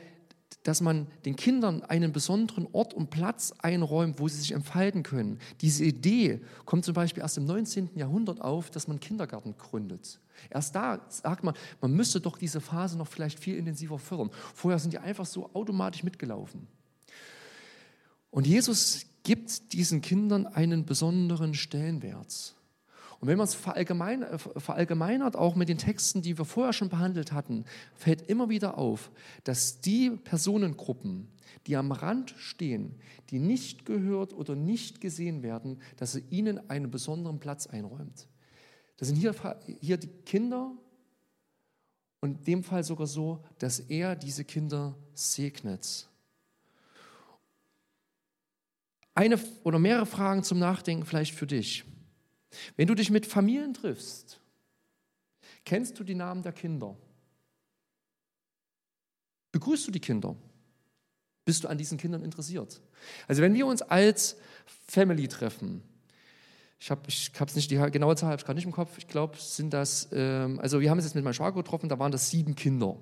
dass 0.63 0.81
man 0.81 1.07
den 1.25 1.35
Kindern 1.35 1.81
einen 1.83 2.11
besonderen 2.11 2.67
Ort 2.71 2.93
und 2.93 3.09
Platz 3.09 3.53
einräumt, 3.59 4.19
wo 4.19 4.27
sie 4.27 4.37
sich 4.37 4.51
entfalten 4.51 5.03
können. 5.03 5.39
Diese 5.61 5.83
Idee 5.83 6.41
kommt 6.65 6.85
zum 6.85 6.93
Beispiel 6.93 7.23
erst 7.23 7.37
im 7.37 7.45
19. 7.45 7.89
Jahrhundert 7.95 8.41
auf, 8.41 8.69
dass 8.69 8.87
man 8.87 8.99
Kindergärten 8.99 9.57
gründet. 9.57 10.19
Erst 10.49 10.75
da 10.75 10.99
sagt 11.09 11.43
man, 11.43 11.55
man 11.81 11.91
müsste 11.91 12.19
doch 12.19 12.37
diese 12.37 12.61
Phase 12.61 12.97
noch 12.97 13.07
vielleicht 13.07 13.39
viel 13.39 13.55
intensiver 13.55 13.99
fördern. 13.99 14.31
Vorher 14.53 14.79
sind 14.79 14.93
die 14.93 14.99
einfach 14.99 15.25
so 15.25 15.49
automatisch 15.53 16.03
mitgelaufen. 16.03 16.67
Und 18.29 18.47
Jesus 18.47 19.05
gibt 19.23 19.73
diesen 19.73 20.01
Kindern 20.01 20.47
einen 20.47 20.85
besonderen 20.85 21.53
Stellenwert. 21.53 22.55
Und 23.21 23.27
wenn 23.27 23.37
man 23.37 23.45
es 23.45 23.55
äh, 23.55 24.37
verallgemeinert, 24.59 25.35
auch 25.35 25.55
mit 25.55 25.69
den 25.69 25.77
Texten, 25.77 26.23
die 26.23 26.37
wir 26.39 26.45
vorher 26.45 26.73
schon 26.73 26.89
behandelt 26.89 27.31
hatten, 27.31 27.65
fällt 27.93 28.23
immer 28.23 28.49
wieder 28.49 28.79
auf, 28.79 29.11
dass 29.43 29.79
die 29.79 30.09
Personengruppen, 30.09 31.27
die 31.67 31.77
am 31.77 31.91
Rand 31.91 32.31
stehen, 32.37 32.95
die 33.29 33.37
nicht 33.37 33.85
gehört 33.85 34.33
oder 34.33 34.55
nicht 34.55 35.01
gesehen 35.01 35.43
werden, 35.43 35.79
dass 35.97 36.15
er 36.15 36.23
ihnen 36.31 36.69
einen 36.69 36.89
besonderen 36.89 37.39
Platz 37.39 37.67
einräumt. 37.67 38.27
Das 38.97 39.07
sind 39.07 39.17
hier, 39.17 39.35
hier 39.79 39.97
die 39.97 40.07
Kinder 40.07 40.71
und 42.21 42.39
in 42.39 42.43
dem 42.43 42.63
Fall 42.63 42.83
sogar 42.83 43.07
so, 43.07 43.43
dass 43.59 43.79
er 43.79 44.15
diese 44.15 44.45
Kinder 44.45 44.95
segnet. 45.13 46.07
Eine 49.13 49.39
oder 49.63 49.77
mehrere 49.77 50.07
Fragen 50.07 50.43
zum 50.43 50.57
Nachdenken 50.57 51.05
vielleicht 51.05 51.35
für 51.35 51.45
dich. 51.45 51.85
Wenn 52.75 52.87
du 52.87 52.95
dich 52.95 53.09
mit 53.09 53.25
Familien 53.25 53.73
triffst, 53.73 54.39
kennst 55.65 55.99
du 55.99 56.03
die 56.03 56.15
Namen 56.15 56.43
der 56.43 56.53
Kinder? 56.53 56.97
Begrüßt 59.51 59.87
du 59.87 59.91
die 59.91 59.99
Kinder? 59.99 60.35
Bist 61.45 61.63
du 61.63 61.67
an 61.67 61.77
diesen 61.77 61.97
Kindern 61.97 62.23
interessiert? 62.23 62.81
Also 63.27 63.41
wenn 63.41 63.53
wir 63.53 63.65
uns 63.65 63.81
als 63.81 64.37
Family 64.87 65.27
treffen, 65.27 65.83
ich 66.79 66.89
habe 66.89 67.01
es 67.07 67.31
ich 67.33 67.55
nicht, 67.55 67.71
die 67.71 67.77
genaue 67.91 68.15
Zahl 68.15 68.29
habe 68.29 68.39
ich 68.39 68.45
gerade 68.45 68.57
nicht 68.57 68.65
im 68.65 68.71
Kopf, 68.71 68.97
ich 68.97 69.07
glaube, 69.07 69.37
sind 69.37 69.71
das, 69.71 70.09
ähm, 70.11 70.59
also 70.59 70.81
wir 70.81 70.89
haben 70.89 70.97
es 70.97 71.05
jetzt 71.05 71.15
mit 71.15 71.23
meinem 71.23 71.33
Schwager 71.33 71.55
getroffen, 71.55 71.89
da 71.89 71.99
waren 71.99 72.11
das 72.11 72.29
sieben 72.29 72.55
Kinder 72.55 72.97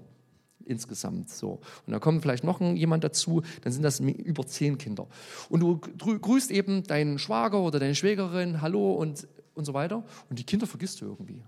insgesamt 0.66 1.30
so. 1.30 1.60
Und 1.86 1.94
da 1.94 2.00
kommt 2.00 2.22
vielleicht 2.22 2.44
noch 2.44 2.62
jemand 2.62 3.04
dazu, 3.04 3.42
dann 3.62 3.74
sind 3.74 3.84
das 3.84 4.00
über 4.00 4.46
zehn 4.46 4.78
Kinder. 4.78 5.08
Und 5.50 5.62
du 5.62 5.80
grüßt 6.20 6.52
eben 6.52 6.84
deinen 6.84 7.18
Schwager 7.20 7.62
oder 7.62 7.80
deine 7.80 7.96
Schwägerin, 7.96 8.62
hallo 8.62 8.94
und, 8.94 9.28
und 9.60 9.66
so 9.66 9.74
weiter. 9.74 10.04
Und 10.30 10.40
die 10.40 10.44
Kinder 10.44 10.66
vergisst 10.66 11.00
du 11.02 11.06
irgendwie. 11.06 11.44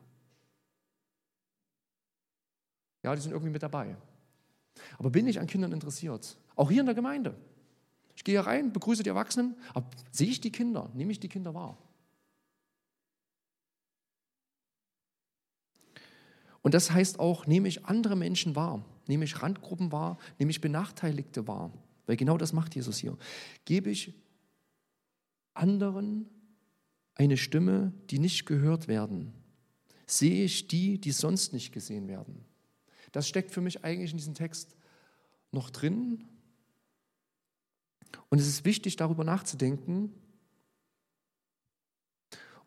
Ja, 3.03 3.15
die 3.15 3.21
sind 3.21 3.31
irgendwie 3.31 3.51
mit 3.51 3.63
dabei. 3.63 3.95
Aber 4.97 5.09
bin 5.09 5.27
ich 5.27 5.39
an 5.39 5.47
Kindern 5.47 5.71
interessiert? 5.71 6.37
Auch 6.55 6.69
hier 6.69 6.81
in 6.81 6.85
der 6.85 6.95
Gemeinde. 6.95 7.35
Ich 8.15 8.23
gehe 8.23 8.45
rein, 8.45 8.71
begrüße 8.71 9.03
die 9.03 9.09
Erwachsenen, 9.09 9.55
aber 9.73 9.89
sehe 10.11 10.29
ich 10.29 10.41
die 10.41 10.51
Kinder? 10.51 10.91
Nehme 10.93 11.11
ich 11.11 11.19
die 11.19 11.29
Kinder 11.29 11.55
wahr? 11.55 11.77
Und 16.61 16.75
das 16.75 16.91
heißt 16.91 17.19
auch, 17.19 17.47
nehme 17.47 17.67
ich 17.67 17.85
andere 17.85 18.15
Menschen 18.15 18.55
wahr, 18.55 18.85
nehme 19.07 19.25
ich 19.25 19.41
Randgruppen 19.41 19.91
wahr, 19.91 20.19
nehme 20.37 20.51
ich 20.51 20.61
Benachteiligte 20.61 21.47
wahr. 21.47 21.71
Weil 22.05 22.17
genau 22.17 22.37
das 22.37 22.53
macht 22.53 22.75
Jesus 22.75 22.97
hier. 22.97 23.17
Gebe 23.65 23.89
ich 23.89 24.13
anderen 25.53 26.29
eine 27.15 27.37
Stimme, 27.37 27.93
die 28.09 28.19
nicht 28.19 28.45
gehört 28.45 28.87
werden? 28.87 29.33
Sehe 30.05 30.43
ich 30.43 30.67
die, 30.67 30.99
die 30.99 31.11
sonst 31.11 31.53
nicht 31.53 31.71
gesehen 31.71 32.07
werden? 32.07 32.45
Das 33.11 33.27
steckt 33.27 33.51
für 33.51 33.61
mich 33.61 33.83
eigentlich 33.83 34.11
in 34.11 34.17
diesem 34.17 34.33
Text 34.33 34.75
noch 35.51 35.69
drin. 35.69 36.25
Und 38.29 38.39
es 38.39 38.47
ist 38.47 38.65
wichtig, 38.65 38.95
darüber 38.95 39.23
nachzudenken, 39.23 40.13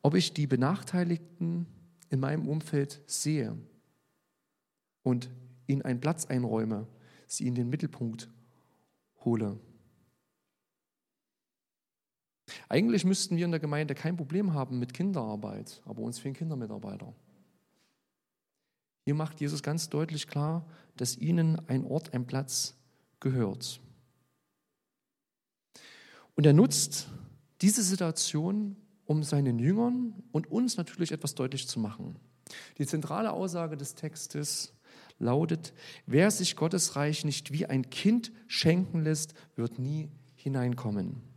ob 0.02 0.14
ich 0.14 0.34
die 0.34 0.46
Benachteiligten 0.46 1.66
in 2.10 2.20
meinem 2.20 2.46
Umfeld 2.46 3.02
sehe 3.06 3.58
und 5.02 5.30
ihnen 5.66 5.82
einen 5.82 6.00
Platz 6.00 6.26
einräume, 6.26 6.86
sie 7.26 7.46
in 7.46 7.54
den 7.54 7.70
Mittelpunkt 7.70 8.28
hole. 9.24 9.58
Eigentlich 12.68 13.04
müssten 13.04 13.37
wir 13.37 13.44
in 13.44 13.50
der 13.50 13.61
Gemeinde 13.61 13.94
kein 13.94 14.16
Problem 14.16 14.54
haben 14.54 14.78
mit 14.78 14.94
Kinderarbeit, 14.94 15.83
aber 15.85 16.02
uns 16.02 16.18
fehlen 16.18 16.35
Kindermitarbeiter. 16.35 17.12
Hier 19.04 19.14
macht 19.14 19.40
Jesus 19.40 19.62
ganz 19.62 19.90
deutlich 19.90 20.26
klar, 20.26 20.66
dass 20.97 21.16
ihnen 21.16 21.61
ein 21.68 21.85
Ort, 21.85 22.14
ein 22.14 22.26
Platz 22.26 22.75
gehört. 23.21 23.80
Und 26.35 26.47
er 26.47 26.52
nutzt 26.52 27.09
diese 27.61 27.83
Situation, 27.83 28.76
um 29.04 29.23
seinen 29.23 29.59
Jüngern 29.59 30.14
und 30.33 30.50
uns 30.50 30.76
natürlich 30.76 31.12
etwas 31.12 31.35
deutlich 31.35 31.68
zu 31.68 31.78
machen. 31.78 32.16
Die 32.78 32.87
zentrale 32.87 33.33
Aussage 33.33 33.76
des 33.76 33.94
Textes 33.94 34.73
lautet, 35.18 35.75
wer 36.06 36.30
sich 36.30 36.56
Gottes 36.56 36.97
Reich 36.97 37.25
nicht 37.25 37.52
wie 37.52 37.66
ein 37.66 37.90
Kind 37.90 38.33
schenken 38.47 39.02
lässt, 39.02 39.35
wird 39.54 39.78
nie 39.78 40.11
hineinkommen. 40.35 41.34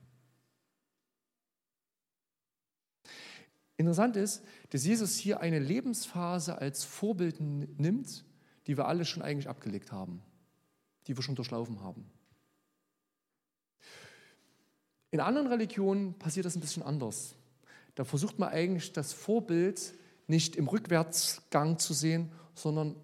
Interessant 3.78 4.16
ist, 4.16 4.44
dass 4.72 4.86
Jesus 4.86 5.18
hier 5.18 5.40
eine 5.40 5.60
Lebensphase 5.60 6.58
als 6.58 6.84
Vorbild 6.84 7.40
nimmt, 7.40 8.26
die 8.66 8.76
wir 8.76 8.88
alle 8.88 9.06
schon 9.06 9.22
eigentlich 9.22 9.48
abgelegt 9.48 9.92
haben, 9.92 10.22
die 11.06 11.16
wir 11.16 11.24
schon 11.24 11.36
durchlaufen 11.36 11.82
haben. 11.82 12.10
In 15.12 15.20
anderen 15.20 15.48
Religionen 15.48 16.16
passiert 16.16 16.46
das 16.46 16.56
ein 16.56 16.60
bisschen 16.60 16.84
anders. 16.84 17.36
Da 17.96 18.04
versucht 18.04 18.40
man 18.40 18.50
eigentlich 18.50 18.94
das 18.94 19.14
Vorbild 19.14 19.94
nicht 20.28 20.56
im 20.56 20.68
Rückwärtsgang 20.68 21.80
zu 21.80 21.94
sehen, 21.94 22.32
sondern 22.56 22.96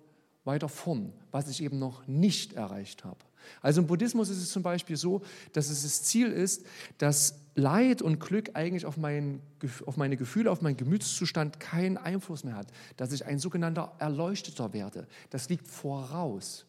weiter 0.44 0.70
vorn, 0.70 1.14
was 1.32 1.48
ich 1.48 1.64
eben 1.64 1.80
noch 1.80 2.06
nicht 2.08 2.54
erreicht 2.54 3.06
habe. 3.06 3.20
Also 3.62 3.82
im 3.82 3.88
Buddhismus 3.88 4.30
ist 4.30 4.38
es 4.38 4.52
zum 4.52 4.64
Beispiel 4.64 4.98
so, 4.98 5.22
dass 5.54 5.70
es 5.70 5.84
das 5.84 6.04
Ziel 6.04 6.28
ist, 6.28 6.66
dass 6.98 7.36
Leid 7.56 8.02
und 8.02 8.20
Glück 8.20 8.52
eigentlich 8.56 8.86
auf, 8.86 8.98
mein, 8.98 9.42
auf 9.86 9.98
meine 9.98 10.18
Gefühle, 10.18 10.52
auf 10.52 10.62
meinen 10.62 10.78
Gemütszustand 10.78 11.60
keinen 11.60 11.98
Einfluss 11.98 12.44
mehr 12.44 12.56
hat, 12.56 12.68
dass 12.98 13.12
ich 13.12 13.26
ein 13.26 13.40
sogenannter 13.40 13.94
Erleuchteter 14.00 14.74
werde. 14.74 15.08
Das 15.30 15.50
liegt 15.50 15.68
voraus. 15.68 16.66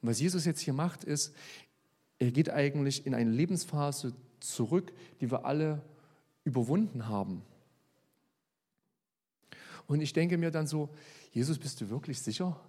Und 0.00 0.08
was 0.08 0.20
Jesus 0.20 0.44
jetzt 0.44 0.60
hier 0.60 0.74
macht, 0.74 1.04
ist, 1.04 1.34
er 2.18 2.30
geht 2.30 2.50
eigentlich 2.50 3.06
in 3.06 3.14
eine 3.14 3.30
Lebensphase 3.30 4.12
zurück, 4.40 4.92
die 5.20 5.30
wir 5.30 5.44
alle 5.44 5.82
überwunden 6.44 7.08
haben. 7.08 7.42
Und 9.86 10.00
ich 10.00 10.12
denke 10.12 10.38
mir 10.38 10.50
dann 10.50 10.66
so, 10.66 10.88
Jesus, 11.32 11.58
bist 11.58 11.80
du 11.80 11.90
wirklich 11.90 12.20
sicher? 12.20 12.60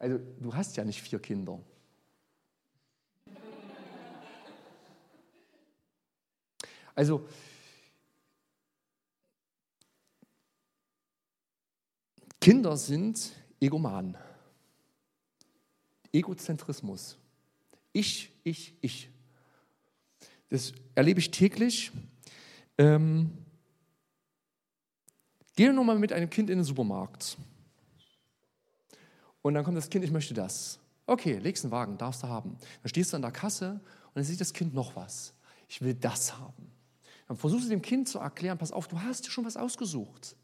Also 0.00 0.18
du 0.18 0.54
hast 0.54 0.78
ja 0.78 0.84
nicht 0.84 1.02
vier 1.02 1.18
Kinder. 1.18 1.60
Also, 6.94 7.28
Kinder 12.40 12.76
sind 12.78 13.32
Egoman. 13.60 14.16
Egozentrismus. 16.12 17.18
Ich, 17.92 18.32
ich, 18.42 18.74
ich. 18.80 19.10
Das 20.48 20.72
erlebe 20.94 21.20
ich 21.20 21.30
täglich. 21.30 21.92
Ähm, 22.78 23.30
gehe 25.56 25.74
nochmal 25.74 25.98
mit 25.98 26.12
einem 26.12 26.30
Kind 26.30 26.48
in 26.48 26.58
den 26.58 26.64
Supermarkt. 26.64 27.36
Und 29.42 29.54
dann 29.54 29.64
kommt 29.64 29.76
das 29.76 29.90
Kind, 29.90 30.04
ich 30.04 30.10
möchte 30.10 30.34
das. 30.34 30.78
Okay, 31.06 31.38
legst 31.38 31.64
einen 31.64 31.72
Wagen, 31.72 31.98
darfst 31.98 32.22
du 32.22 32.28
haben. 32.28 32.56
Dann 32.82 32.88
stehst 32.88 33.12
du 33.12 33.16
an 33.16 33.22
der 33.22 33.32
Kasse 33.32 33.72
und 33.72 34.16
dann 34.16 34.24
sieht 34.24 34.40
das 34.40 34.52
Kind 34.52 34.74
noch 34.74 34.96
was. 34.96 35.34
Ich 35.68 35.80
will 35.80 35.94
das 35.94 36.38
haben. 36.38 36.70
Dann 37.26 37.36
versuchst 37.36 37.66
du 37.66 37.70
dem 37.70 37.82
Kind 37.82 38.08
zu 38.08 38.18
erklären, 38.18 38.58
pass 38.58 38.72
auf, 38.72 38.88
du 38.88 39.00
hast 39.00 39.26
dir 39.26 39.30
schon 39.30 39.44
was 39.44 39.56
ausgesucht. 39.56 40.36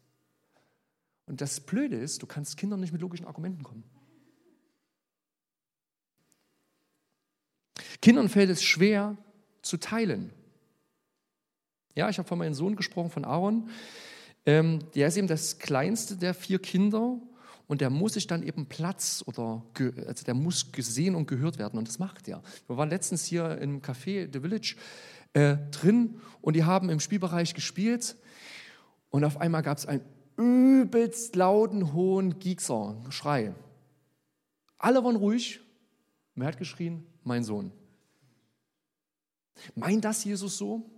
Und 1.25 1.41
das 1.41 1.59
Blöde 1.59 1.97
ist, 1.97 2.21
du 2.21 2.25
kannst 2.25 2.57
Kindern 2.57 2.79
nicht 2.79 2.93
mit 2.93 3.01
logischen 3.01 3.27
Argumenten 3.27 3.63
kommen. 3.63 3.83
Kindern 8.01 8.29
fällt 8.29 8.49
es 8.49 8.63
schwer 8.63 9.17
zu 9.61 9.77
teilen. 9.77 10.31
Ja, 11.95 12.09
ich 12.09 12.17
habe 12.19 12.27
von 12.27 12.37
meinem 12.37 12.53
Sohn 12.53 12.75
gesprochen, 12.75 13.09
von 13.09 13.25
Aaron. 13.25 13.69
Ähm, 14.45 14.79
der 14.95 15.09
ist 15.09 15.17
eben 15.17 15.27
das 15.27 15.59
kleinste 15.59 16.15
der 16.15 16.33
vier 16.33 16.59
Kinder 16.59 17.19
und 17.67 17.81
der 17.81 17.89
muss 17.89 18.13
sich 18.13 18.27
dann 18.27 18.43
eben 18.43 18.65
Platz 18.67 19.23
oder 19.25 19.63
also 20.07 20.23
der 20.25 20.33
muss 20.33 20.71
gesehen 20.71 21.15
und 21.15 21.27
gehört 21.27 21.59
werden 21.59 21.77
und 21.77 21.87
das 21.87 21.99
macht 21.99 22.27
er. 22.27 22.41
Wir 22.67 22.77
waren 22.77 22.89
letztens 22.89 23.25
hier 23.25 23.57
im 23.59 23.81
Café 23.81 24.29
The 24.31 24.39
Village 24.39 24.75
äh, 25.33 25.57
drin 25.71 26.19
und 26.41 26.55
die 26.55 26.63
haben 26.63 26.89
im 26.89 26.99
Spielbereich 26.99 27.53
gespielt 27.53 28.15
und 29.09 29.23
auf 29.23 29.39
einmal 29.39 29.61
gab 29.61 29.77
es 29.77 29.85
einen 29.85 30.01
übelst 30.37 31.35
lauten, 31.35 31.93
hohen 31.93 32.39
Giekser, 32.39 33.03
Schrei. 33.09 33.53
Alle 34.77 35.03
waren 35.03 35.15
ruhig. 35.15 35.59
Wer 36.35 36.47
hat 36.47 36.57
geschrien? 36.57 37.05
Mein 37.23 37.43
Sohn. 37.43 37.71
Meint 39.75 40.05
das 40.05 40.23
Jesus 40.23 40.57
so? 40.57 40.89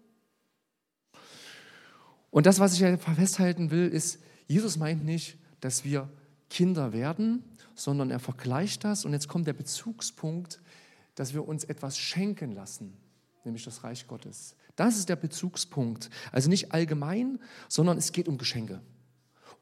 Und 2.30 2.46
das, 2.46 2.60
was 2.60 2.80
ich 2.80 3.00
festhalten 3.00 3.72
will, 3.72 3.88
ist, 3.88 4.20
Jesus 4.48 4.78
meint 4.78 5.04
nicht, 5.04 5.38
dass 5.62 5.84
wir 5.84 6.10
Kinder 6.50 6.94
werden, 6.94 7.44
sondern 7.76 8.12
er 8.12 8.20
vergleicht 8.20 8.84
das 8.84 9.06
und 9.06 9.14
jetzt 9.14 9.28
kommt 9.28 9.48
der 9.48 9.54
Bezugspunkt, 9.54 10.62
dass 11.16 11.34
wir 11.34 11.48
uns 11.48 11.64
etwas 11.64 11.98
schenken 11.98 12.52
lassen, 12.52 12.98
nämlich 13.44 13.64
das 13.64 13.84
Reich 13.84 14.08
Gottes. 14.08 14.56
Das 14.76 14.98
ist 14.98 15.10
der 15.10 15.18
Bezugspunkt. 15.18 16.10
Also 16.32 16.50
nicht 16.50 16.72
allgemein, 16.72 17.40
sondern 17.68 17.98
es 17.98 18.12
geht 18.12 18.28
um 18.28 18.38
Geschenke. 18.38 18.82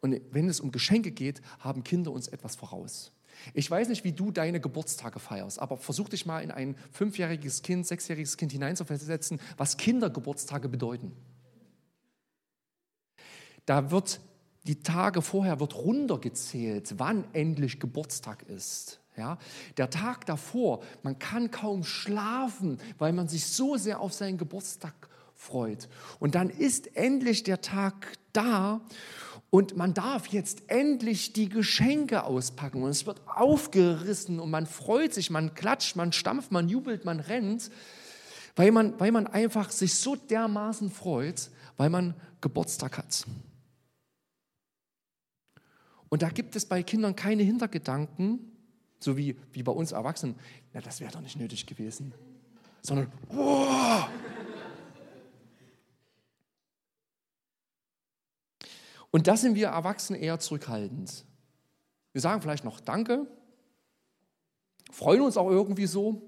Und 0.01 0.21
wenn 0.31 0.47
es 0.47 0.59
um 0.59 0.71
Geschenke 0.71 1.11
geht, 1.11 1.41
haben 1.59 1.83
Kinder 1.83 2.11
uns 2.11 2.27
etwas 2.27 2.55
voraus. 2.55 3.11
Ich 3.53 3.69
weiß 3.69 3.89
nicht, 3.89 4.03
wie 4.03 4.11
du 4.11 4.31
deine 4.31 4.59
Geburtstage 4.59 5.19
feierst, 5.19 5.59
aber 5.59 5.77
versuch 5.77 6.09
dich 6.09 6.25
mal 6.25 6.41
in 6.41 6.51
ein 6.51 6.75
fünfjähriges 6.91 7.61
Kind, 7.61 7.85
sechsjähriges 7.85 8.37
Kind 8.37 8.51
hineinzuversetzen, 8.51 9.39
was 9.57 9.77
Kindergeburtstage 9.77 10.69
bedeuten. 10.69 11.11
Da 13.65 13.91
wird 13.91 14.21
die 14.67 14.81
Tage 14.81 15.21
vorher 15.21 15.59
wird 15.59 15.75
runtergezählt, 15.75 16.95
wann 16.97 17.23
endlich 17.33 17.79
Geburtstag 17.79 18.43
ist. 18.43 18.99
Ja, 19.15 19.39
der 19.77 19.89
Tag 19.89 20.27
davor, 20.27 20.83
man 21.01 21.17
kann 21.17 21.49
kaum 21.49 21.83
schlafen, 21.83 22.77
weil 22.99 23.13
man 23.13 23.27
sich 23.27 23.47
so 23.47 23.75
sehr 23.75 23.99
auf 23.99 24.13
seinen 24.13 24.37
Geburtstag 24.37 24.93
freut. 25.33 25.89
Und 26.19 26.35
dann 26.35 26.51
ist 26.51 26.95
endlich 26.95 27.41
der 27.41 27.61
Tag 27.61 28.13
da 28.31 28.81
und 29.49 29.75
man 29.75 29.95
darf 29.95 30.27
jetzt 30.27 30.63
endlich 30.67 31.33
die 31.33 31.49
Geschenke 31.49 32.25
auspacken 32.25 32.83
und 32.83 32.89
es 32.89 33.07
wird 33.07 33.21
aufgerissen 33.25 34.39
und 34.39 34.51
man 34.51 34.67
freut 34.67 35.13
sich, 35.13 35.31
man 35.31 35.55
klatscht, 35.55 35.95
man 35.95 36.11
stampft, 36.11 36.51
man 36.51 36.69
jubelt, 36.69 37.05
man 37.05 37.19
rennt, 37.19 37.71
weil 38.55 38.71
man, 38.71 38.99
weil 38.99 39.11
man 39.11 39.25
einfach 39.25 39.71
sich 39.71 39.95
so 39.95 40.15
dermaßen 40.15 40.91
freut, 40.91 41.49
weil 41.77 41.89
man 41.89 42.13
Geburtstag 42.41 42.97
hat. 42.97 43.25
Und 46.09 46.21
da 46.21 46.29
gibt 46.29 46.55
es 46.55 46.65
bei 46.65 46.83
Kindern 46.83 47.15
keine 47.15 47.43
Hintergedanken, 47.43 48.51
so 48.99 49.17
wie, 49.17 49.35
wie 49.51 49.63
bei 49.63 49.71
uns 49.71 49.91
Erwachsenen, 49.91 50.35
na, 50.73 50.81
das 50.81 50.99
wäre 50.99 51.11
doch 51.11 51.21
nicht 51.21 51.37
nötig 51.37 51.65
gewesen, 51.65 52.13
sondern, 52.81 53.11
oh! 53.29 54.03
Und 59.11 59.27
da 59.27 59.37
sind 59.37 59.55
wir 59.55 59.67
Erwachsene 59.67 60.19
eher 60.19 60.39
zurückhaltend. 60.39 61.25
Wir 62.11 62.21
sagen 62.21 62.41
vielleicht 62.41 62.63
noch 62.63 62.79
Danke, 62.79 63.27
freuen 64.91 65.21
uns 65.21 65.37
auch 65.37 65.49
irgendwie 65.49 65.87
so, 65.87 66.21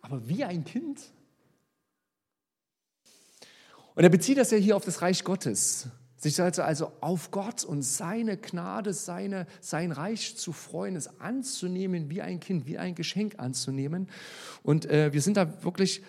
aber 0.00 0.28
wie 0.28 0.44
ein 0.44 0.64
Kind. 0.64 1.12
Und 3.94 4.02
er 4.02 4.10
bezieht 4.10 4.38
das 4.38 4.50
ja 4.50 4.58
hier 4.58 4.76
auf 4.76 4.84
das 4.84 5.02
Reich 5.02 5.24
Gottes. 5.24 5.88
Sich 6.24 6.40
also, 6.40 6.62
also 6.62 6.90
auf 7.02 7.30
Gott 7.30 7.64
und 7.64 7.82
seine 7.82 8.38
Gnade, 8.38 8.94
seine, 8.94 9.46
sein 9.60 9.92
Reich 9.92 10.38
zu 10.38 10.52
freuen, 10.52 10.96
es 10.96 11.20
anzunehmen 11.20 12.08
wie 12.08 12.22
ein 12.22 12.40
Kind, 12.40 12.64
wie 12.64 12.78
ein 12.78 12.94
Geschenk 12.94 13.38
anzunehmen. 13.38 14.08
Und 14.62 14.86
äh, 14.86 15.12
wir 15.12 15.20
sind 15.20 15.36
da 15.36 15.62
wirklich 15.62 16.02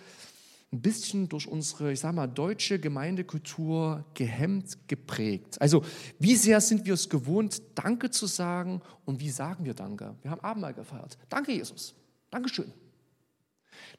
ein 0.72 0.82
bisschen 0.82 1.28
durch 1.28 1.50
unsere, 1.50 1.92
ich 1.92 2.00
sage 2.00 2.16
mal, 2.16 2.28
deutsche 2.28 2.80
Gemeindekultur 2.80 4.06
gehemmt 4.14 4.88
geprägt. 4.88 5.62
Also 5.62 5.84
wie 6.18 6.38
sehr 6.38 6.62
sind 6.62 6.86
wir 6.86 6.94
es 6.94 7.10
gewohnt, 7.10 7.62
Danke 7.76 8.10
zu 8.10 8.26
sagen 8.26 8.82
und 9.04 9.20
wie 9.20 9.32
sagen 9.32 9.66
wir 9.66 9.74
Danke? 9.74 10.16
Wir 10.22 10.32
haben 10.32 10.40
Abendmahl 10.40 10.74
gefeiert. 10.74 11.18
Danke, 11.28 11.52
Jesus. 11.52 11.94
Dankeschön. 12.32 12.72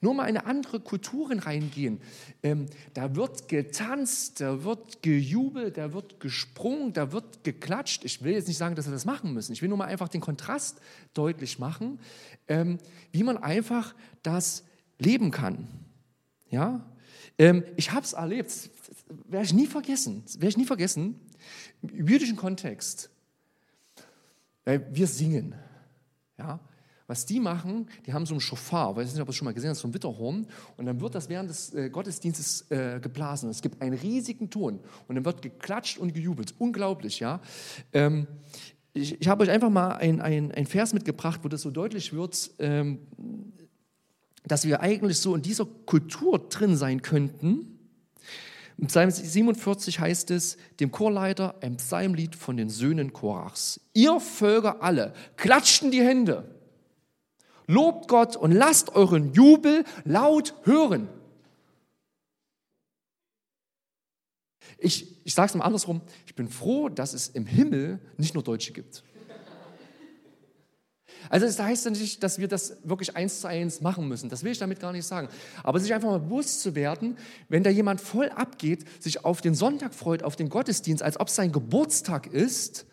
Nur 0.00 0.14
mal 0.14 0.26
in 0.26 0.37
andere 0.37 0.80
Kulturen 0.80 1.38
reingehen. 1.38 2.00
Ähm, 2.42 2.66
da 2.94 3.14
wird 3.16 3.48
getanzt, 3.48 4.40
da 4.40 4.62
wird 4.64 5.02
gejubelt, 5.02 5.78
da 5.78 5.92
wird 5.92 6.20
gesprungen, 6.20 6.92
da 6.92 7.12
wird 7.12 7.44
geklatscht. 7.44 8.04
Ich 8.04 8.22
will 8.22 8.32
jetzt 8.32 8.48
nicht 8.48 8.59
sagen, 8.59 8.74
dass 8.74 8.87
wir 8.87 8.92
das 8.92 9.04
machen 9.04 9.32
müssen. 9.32 9.52
Ich 9.52 9.62
will 9.62 9.68
nur 9.68 9.78
mal 9.78 9.87
einfach 9.87 10.09
den 10.09 10.20
Kontrast 10.20 10.80
deutlich 11.14 11.59
machen, 11.59 11.98
ähm, 12.48 12.78
wie 13.12 13.22
man 13.22 13.38
einfach 13.38 13.94
das 14.22 14.64
leben 14.98 15.30
kann. 15.30 15.68
Ja? 16.50 16.85
Ähm, 17.38 17.64
ich 17.76 17.92
habe 17.92 18.04
es 18.04 18.12
erlebt, 18.12 18.70
werde 19.28 19.46
ich 19.46 19.54
nie 19.54 19.66
vergessen, 19.66 20.24
werde 20.35 20.48
ich 20.48 20.56
nie 20.56 20.66
vergessen, 20.66 21.20
im 21.82 22.06
jüdischen 22.06 22.37
Kontext. 22.37 23.11
Wir 24.64 25.06
singen. 25.06 25.54
Ja? 26.38 26.59
Was 27.09 27.25
die 27.25 27.38
machen, 27.38 27.88
die 28.05 28.12
haben 28.12 28.27
so 28.27 28.35
einen 28.35 28.40
Schofar, 28.40 28.97
weiß 28.97 29.12
nicht, 29.12 29.21
ob 29.21 29.27
du 29.27 29.31
es 29.31 29.37
schon 29.37 29.45
mal 29.45 29.55
gesehen 29.55 29.71
hast, 29.71 29.79
so 29.79 29.87
ein 29.87 29.95
Witterhorn, 29.95 30.47
und 30.77 30.87
dann 30.87 31.01
wird 31.01 31.14
das 31.14 31.29
während 31.29 31.49
des 31.49 31.73
äh, 31.73 31.88
Gottesdienstes 31.88 32.69
äh, 32.71 32.99
geblasen. 33.01 33.49
Es 33.49 33.62
gibt 33.62 33.81
einen 33.81 33.97
riesigen 33.97 34.51
Ton 34.51 34.81
und 35.07 35.14
dann 35.14 35.25
wird 35.25 35.40
geklatscht 35.40 35.99
und 35.99 36.14
gejubelt. 36.14 36.55
Unglaublich, 36.59 37.21
ja. 37.21 37.40
Ähm, 37.92 38.27
ich, 38.92 39.21
ich 39.21 39.29
habe 39.29 39.45
euch 39.45 39.51
einfach 39.51 39.71
mal 39.71 39.92
ein, 39.92 40.21
ein, 40.21 40.51
ein 40.51 40.66
Vers 40.66 40.95
mitgebracht, 40.95 41.40
wo 41.45 41.49
das 41.49 41.62
so 41.62 41.71
deutlich 41.71 42.12
wird, 42.12 42.51
ähm, 42.59 42.99
dass 44.45 44.64
wir 44.64 44.81
eigentlich 44.81 45.19
so 45.19 45.35
in 45.37 45.42
dieser 45.42 45.64
Kultur 45.64 46.40
drin 46.49 46.77
sein 46.77 47.03
könnten. 47.03 47.79
Im 48.79 48.88
Psalm 48.88 49.11
47 49.11 50.01
heißt 50.01 50.33
es 50.33 50.57
dem 50.81 50.90
Chorleiter 50.90 51.55
ein 51.62 51.77
Psalmlied 51.77 52.35
von 52.35 52.57
den 52.57 52.69
Söhnen 52.69 53.12
Korachs. 53.12 53.81
Ihr 53.95 54.19
Völker 54.19 54.83
alle, 54.83 55.14
klatschten 55.37 55.92
die 55.92 56.03
Hände 56.03 56.56
Lobt 57.66 58.09
Gott 58.09 58.37
und 58.37 58.52
lasst 58.52 58.94
euren 58.94 59.33
Jubel 59.33 59.85
laut 60.05 60.55
hören. 60.64 61.09
Ich, 64.79 65.24
ich 65.24 65.35
sage 65.35 65.48
es 65.48 65.55
mal 65.55 65.64
andersrum, 65.64 66.02
ich 66.26 66.35
bin 66.35 66.48
froh, 66.48 66.88
dass 66.88 67.14
es 67.14 67.29
im 67.29 67.46
Himmel 67.46 68.00
nicht 68.18 68.35
nur 68.35 68.42
Deutsche 68.42 68.72
gibt. 68.72 69.02
Also 71.29 71.46
das 71.46 71.59
heißt 71.59 71.85
ja 71.87 71.90
nicht, 71.90 72.22
dass 72.22 72.38
wir 72.38 72.46
das 72.46 72.76
wirklich 72.85 73.16
eins 73.16 73.40
zu 73.40 73.48
eins 73.48 73.81
machen 73.81 74.07
müssen. 74.07 74.29
Das 74.29 74.44
will 74.44 74.52
ich 74.52 74.59
damit 74.59 74.81
gar 74.81 74.92
nicht 74.92 75.07
sagen. 75.07 75.29
Aber 75.62 75.81
sich 75.81 75.92
einfach 75.92 76.11
mal 76.11 76.20
bewusst 76.20 76.61
zu 76.61 76.74
werden, 76.74 77.16
wenn 77.48 77.64
da 77.64 77.70
jemand 77.70 78.00
voll 78.00 78.29
abgeht, 78.29 78.85
sich 79.02 79.24
auf 79.24 79.40
den 79.40 79.55
Sonntag 79.55 79.94
freut, 79.94 80.22
auf 80.22 80.37
den 80.37 80.48
Gottesdienst, 80.48 81.02
als 81.02 81.18
ob 81.18 81.29
es 81.29 81.35
sein 81.35 81.52
Geburtstag 81.52 82.26
ist, 82.29 82.87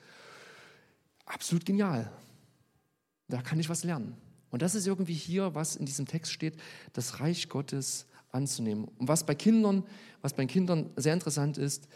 absolut 1.25 1.65
genial. 1.65 2.11
Da 3.27 3.41
kann 3.41 3.59
ich 3.59 3.69
was 3.69 3.83
lernen. 3.83 4.17
Und 4.53 4.61
das 4.61 4.75
ist 4.75 4.85
irgendwie 4.85 5.15
hier, 5.15 5.55
was 5.55 5.75
in 5.75 5.87
diesem 5.87 6.05
Text 6.05 6.31
steht, 6.31 6.57
das 6.93 7.19
Reich 7.19 7.49
Gottes 7.49 8.05
anzunehmen. 8.31 8.87
Und 8.99 9.07
was 9.07 9.25
bei 9.25 9.33
Kindern, 9.33 9.83
was 10.21 10.33
bei 10.33 10.45
Kindern 10.45 10.91
sehr 10.95 11.15
interessant 11.15 11.57
ist, 11.57 11.87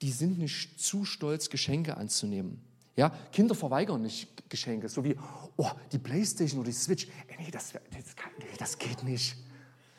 die 0.00 0.10
sind 0.10 0.38
nicht 0.38 0.80
zu 0.80 1.04
stolz, 1.04 1.50
Geschenke 1.50 1.98
anzunehmen. 1.98 2.62
Ja, 2.96 3.10
Kinder 3.32 3.54
verweigern 3.54 4.00
nicht 4.00 4.48
Geschenke, 4.48 4.88
so 4.88 5.04
wie, 5.04 5.14
oh, 5.58 5.70
die 5.92 5.98
Playstation 5.98 6.60
oder 6.60 6.70
die 6.70 6.74
Switch. 6.74 7.06
Ey, 7.28 7.36
nee, 7.38 7.50
das, 7.50 7.72
das, 7.72 8.16
kann, 8.16 8.30
nee, 8.38 8.46
das 8.56 8.78
geht 8.78 9.04
nicht. 9.04 9.36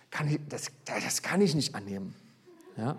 Kann 0.09 0.27
ich, 0.27 0.39
das, 0.49 0.71
das 0.85 1.21
kann 1.21 1.39
ich 1.41 1.53
nicht 1.53 1.75
annehmen. 1.75 2.15
Ja? 2.77 2.97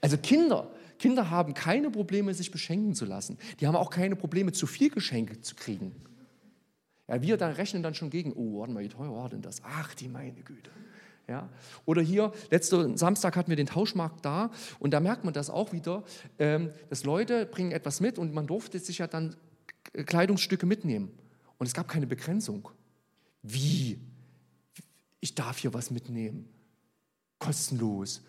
Also 0.00 0.16
Kinder, 0.16 0.70
Kinder 1.00 1.28
haben 1.28 1.54
keine 1.54 1.90
Probleme, 1.90 2.32
sich 2.34 2.52
beschenken 2.52 2.94
zu 2.94 3.04
lassen. 3.04 3.36
Die 3.58 3.66
haben 3.66 3.74
auch 3.74 3.90
keine 3.90 4.14
Probleme, 4.14 4.52
zu 4.52 4.68
viel 4.68 4.90
Geschenke 4.90 5.40
zu 5.40 5.56
kriegen. 5.56 5.92
Ja, 7.08 7.20
wir 7.20 7.36
dann 7.36 7.52
rechnen 7.52 7.82
dann 7.82 7.94
schon 7.94 8.10
gegen, 8.10 8.32
oh, 8.32 8.60
warte 8.60 8.72
mal, 8.72 8.82
wie 8.82 8.88
teuer 8.88 9.14
war 9.14 9.28
denn 9.28 9.42
das? 9.42 9.62
Ach, 9.64 9.94
die 9.94 10.08
meine 10.08 10.42
Güte. 10.42 10.70
Ja? 11.28 11.48
Oder 11.84 12.02
hier, 12.02 12.32
letzten 12.50 12.96
Samstag 12.96 13.36
hatten 13.36 13.50
wir 13.50 13.56
den 13.56 13.66
Tauschmarkt 13.66 14.24
da 14.24 14.50
und 14.78 14.92
da 14.92 15.00
merkt 15.00 15.24
man 15.24 15.34
das 15.34 15.50
auch 15.50 15.72
wieder, 15.72 16.04
ähm, 16.38 16.70
dass 16.90 17.04
Leute 17.04 17.46
bringen 17.46 17.72
etwas 17.72 18.00
mit 18.00 18.18
und 18.18 18.34
man 18.34 18.46
durfte 18.46 18.78
sich 18.78 18.98
ja 18.98 19.06
dann 19.06 19.36
Kleidungsstücke 19.92 20.66
mitnehmen. 20.66 21.10
Und 21.58 21.66
es 21.66 21.74
gab 21.74 21.88
keine 21.88 22.06
Begrenzung. 22.06 22.68
Wie? 23.42 24.00
Ich 25.20 25.34
darf 25.34 25.58
hier 25.58 25.74
was 25.74 25.90
mitnehmen. 25.90 26.48
Kostenlos. 27.38 28.22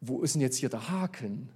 Wo 0.00 0.22
ist 0.22 0.34
denn 0.34 0.42
jetzt 0.42 0.56
hier 0.56 0.68
der 0.68 0.88
Haken? 0.88 1.48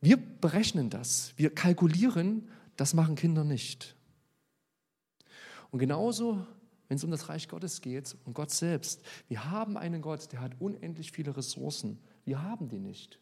Wir 0.00 0.16
berechnen 0.16 0.90
das, 0.90 1.32
wir 1.36 1.54
kalkulieren, 1.54 2.48
das 2.76 2.94
machen 2.94 3.16
Kinder 3.16 3.44
nicht. 3.44 3.96
Und 5.70 5.80
genauso, 5.80 6.46
wenn 6.86 6.96
es 6.96 7.04
um 7.04 7.10
das 7.10 7.28
Reich 7.28 7.48
Gottes 7.48 7.80
geht 7.80 8.16
und 8.24 8.34
Gott 8.34 8.50
selbst, 8.50 9.04
wir 9.26 9.50
haben 9.50 9.76
einen 9.76 10.00
Gott, 10.00 10.32
der 10.32 10.40
hat 10.40 10.60
unendlich 10.60 11.12
viele 11.12 11.36
Ressourcen. 11.36 11.98
Wir 12.24 12.42
haben 12.42 12.68
die 12.68 12.78
nicht. 12.78 13.20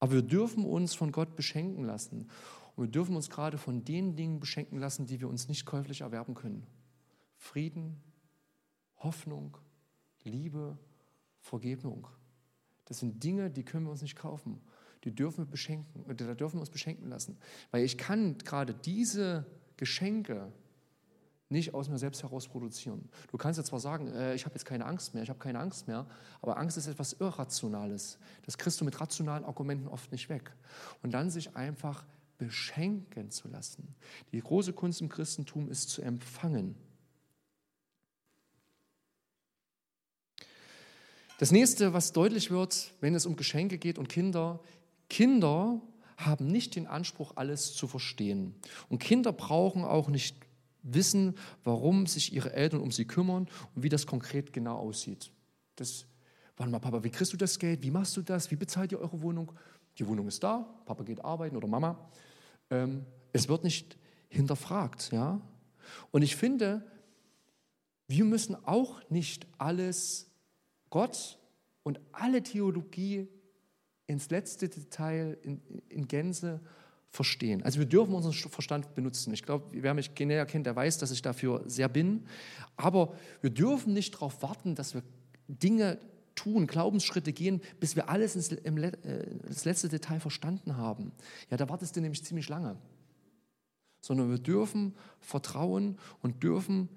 Aber 0.00 0.12
wir 0.12 0.22
dürfen 0.22 0.64
uns 0.64 0.94
von 0.94 1.12
Gott 1.12 1.36
beschenken 1.36 1.84
lassen. 1.84 2.28
Und 2.74 2.84
wir 2.84 2.90
dürfen 2.90 3.16
uns 3.16 3.30
gerade 3.30 3.56
von 3.56 3.84
den 3.84 4.16
Dingen 4.16 4.40
beschenken 4.40 4.78
lassen, 4.78 5.06
die 5.06 5.20
wir 5.20 5.28
uns 5.28 5.48
nicht 5.48 5.64
käuflich 5.64 6.02
erwerben 6.02 6.34
können. 6.34 6.66
Frieden, 7.36 8.02
Hoffnung, 8.98 9.56
Liebe, 10.24 10.76
Vergebung. 11.40 12.08
Das 12.86 12.98
sind 12.98 13.22
Dinge, 13.22 13.50
die 13.50 13.64
können 13.64 13.86
wir 13.86 13.92
uns 13.92 14.02
nicht 14.02 14.16
kaufen 14.16 14.60
die 15.06 15.14
dürfen 15.14 15.38
wir 15.38 15.50
beschenken, 15.50 16.04
da 16.08 16.34
dürfen 16.34 16.56
wir 16.56 16.60
uns 16.60 16.70
beschenken 16.70 17.08
lassen. 17.08 17.38
Weil 17.70 17.84
ich 17.84 17.96
kann 17.96 18.36
gerade 18.38 18.74
diese 18.74 19.46
Geschenke 19.76 20.52
nicht 21.48 21.74
aus 21.74 21.88
mir 21.88 21.96
selbst 21.96 22.24
heraus 22.24 22.48
produzieren. 22.48 23.08
Du 23.30 23.38
kannst 23.38 23.56
jetzt 23.56 23.68
zwar 23.68 23.78
sagen, 23.78 24.08
äh, 24.08 24.34
ich 24.34 24.44
habe 24.44 24.56
jetzt 24.56 24.64
keine 24.64 24.84
Angst 24.84 25.14
mehr, 25.14 25.22
ich 25.22 25.28
habe 25.28 25.38
keine 25.38 25.60
Angst 25.60 25.86
mehr, 25.86 26.04
aber 26.42 26.56
Angst 26.58 26.76
ist 26.76 26.88
etwas 26.88 27.12
Irrationales. 27.14 28.18
Das 28.44 28.58
kriegst 28.58 28.80
du 28.80 28.84
mit 28.84 29.00
rationalen 29.00 29.44
Argumenten 29.44 29.86
oft 29.86 30.10
nicht 30.10 30.28
weg. 30.28 30.52
Und 31.04 31.14
dann 31.14 31.30
sich 31.30 31.54
einfach 31.54 32.04
beschenken 32.36 33.30
zu 33.30 33.46
lassen. 33.46 33.94
Die 34.32 34.40
große 34.40 34.72
Kunst 34.72 35.00
im 35.00 35.08
Christentum 35.08 35.70
ist 35.70 35.88
zu 35.90 36.02
empfangen. 36.02 36.74
Das 41.38 41.52
nächste, 41.52 41.92
was 41.92 42.12
deutlich 42.12 42.50
wird, 42.50 42.94
wenn 43.00 43.14
es 43.14 43.26
um 43.26 43.36
Geschenke 43.36 43.78
geht 43.78 43.98
und 43.98 44.08
Kinder, 44.08 44.58
Kinder 45.08 45.80
haben 46.16 46.46
nicht 46.46 46.76
den 46.76 46.86
Anspruch, 46.86 47.32
alles 47.36 47.74
zu 47.74 47.86
verstehen. 47.86 48.54
Und 48.88 48.98
Kinder 48.98 49.32
brauchen 49.32 49.84
auch 49.84 50.08
nicht 50.08 50.36
wissen, 50.82 51.34
warum 51.64 52.06
sich 52.06 52.32
ihre 52.32 52.52
Eltern 52.52 52.80
um 52.80 52.90
sie 52.90 53.04
kümmern 53.04 53.48
und 53.74 53.82
wie 53.82 53.88
das 53.88 54.06
konkret 54.06 54.52
genau 54.52 54.76
aussieht. 54.76 55.30
Das, 55.76 56.06
warte 56.56 56.70
mal, 56.70 56.78
Papa, 56.78 57.04
wie 57.04 57.10
kriegst 57.10 57.32
du 57.32 57.36
das 57.36 57.58
Geld? 57.58 57.82
Wie 57.82 57.90
machst 57.90 58.16
du 58.16 58.22
das? 58.22 58.50
Wie 58.50 58.56
bezahlt 58.56 58.92
ihr 58.92 59.00
eure 59.00 59.20
Wohnung? 59.20 59.52
Die 59.98 60.06
Wohnung 60.06 60.28
ist 60.28 60.42
da, 60.42 60.58
Papa 60.84 61.04
geht 61.04 61.24
arbeiten 61.24 61.56
oder 61.56 61.68
Mama. 61.68 62.08
Ähm, 62.70 63.04
es 63.32 63.48
wird 63.48 63.64
nicht 63.64 63.98
hinterfragt. 64.28 65.10
Ja? 65.12 65.40
Und 66.10 66.22
ich 66.22 66.36
finde, 66.36 66.86
wir 68.08 68.24
müssen 68.24 68.54
auch 68.66 69.00
nicht 69.10 69.46
alles 69.58 70.30
Gott 70.90 71.38
und 71.82 72.00
alle 72.12 72.42
Theologie 72.42 73.28
ins 74.06 74.30
letzte 74.30 74.68
Detail, 74.68 75.36
in, 75.42 75.60
in 75.88 76.08
Gänze 76.08 76.60
verstehen. 77.10 77.62
Also 77.62 77.78
wir 77.78 77.86
dürfen 77.86 78.14
unseren 78.14 78.32
Verstand 78.32 78.94
benutzen. 78.94 79.32
Ich 79.32 79.42
glaube, 79.42 79.66
wer 79.72 79.94
mich 79.94 80.10
näher 80.18 80.46
kennt, 80.46 80.66
der 80.66 80.76
weiß, 80.76 80.98
dass 80.98 81.10
ich 81.10 81.22
dafür 81.22 81.62
sehr 81.66 81.88
bin. 81.88 82.26
Aber 82.76 83.14
wir 83.40 83.50
dürfen 83.50 83.94
nicht 83.94 84.14
darauf 84.14 84.42
warten, 84.42 84.74
dass 84.74 84.94
wir 84.94 85.02
Dinge 85.48 85.98
tun, 86.34 86.66
Glaubensschritte 86.66 87.32
gehen, 87.32 87.62
bis 87.80 87.96
wir 87.96 88.10
alles 88.10 88.36
ins, 88.36 88.52
im, 88.52 88.76
äh, 88.76 88.92
das 89.48 89.64
letzte 89.64 89.88
Detail 89.88 90.20
verstanden 90.20 90.76
haben. 90.76 91.12
Ja, 91.50 91.56
da 91.56 91.68
wartest 91.68 91.96
du 91.96 92.00
nämlich 92.00 92.22
ziemlich 92.24 92.48
lange. 92.48 92.76
Sondern 94.02 94.30
wir 94.30 94.38
dürfen 94.38 94.94
vertrauen 95.18 95.98
und 96.22 96.42
dürfen 96.42 96.88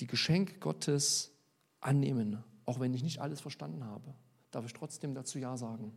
die 0.00 0.06
Geschenke 0.06 0.58
Gottes 0.58 1.32
annehmen, 1.80 2.42
auch 2.64 2.80
wenn 2.80 2.94
ich 2.94 3.02
nicht 3.02 3.20
alles 3.20 3.40
verstanden 3.40 3.84
habe. 3.84 4.14
Darf 4.52 4.64
ich 4.64 4.72
trotzdem 4.72 5.14
dazu 5.14 5.38
Ja 5.38 5.56
sagen. 5.56 5.92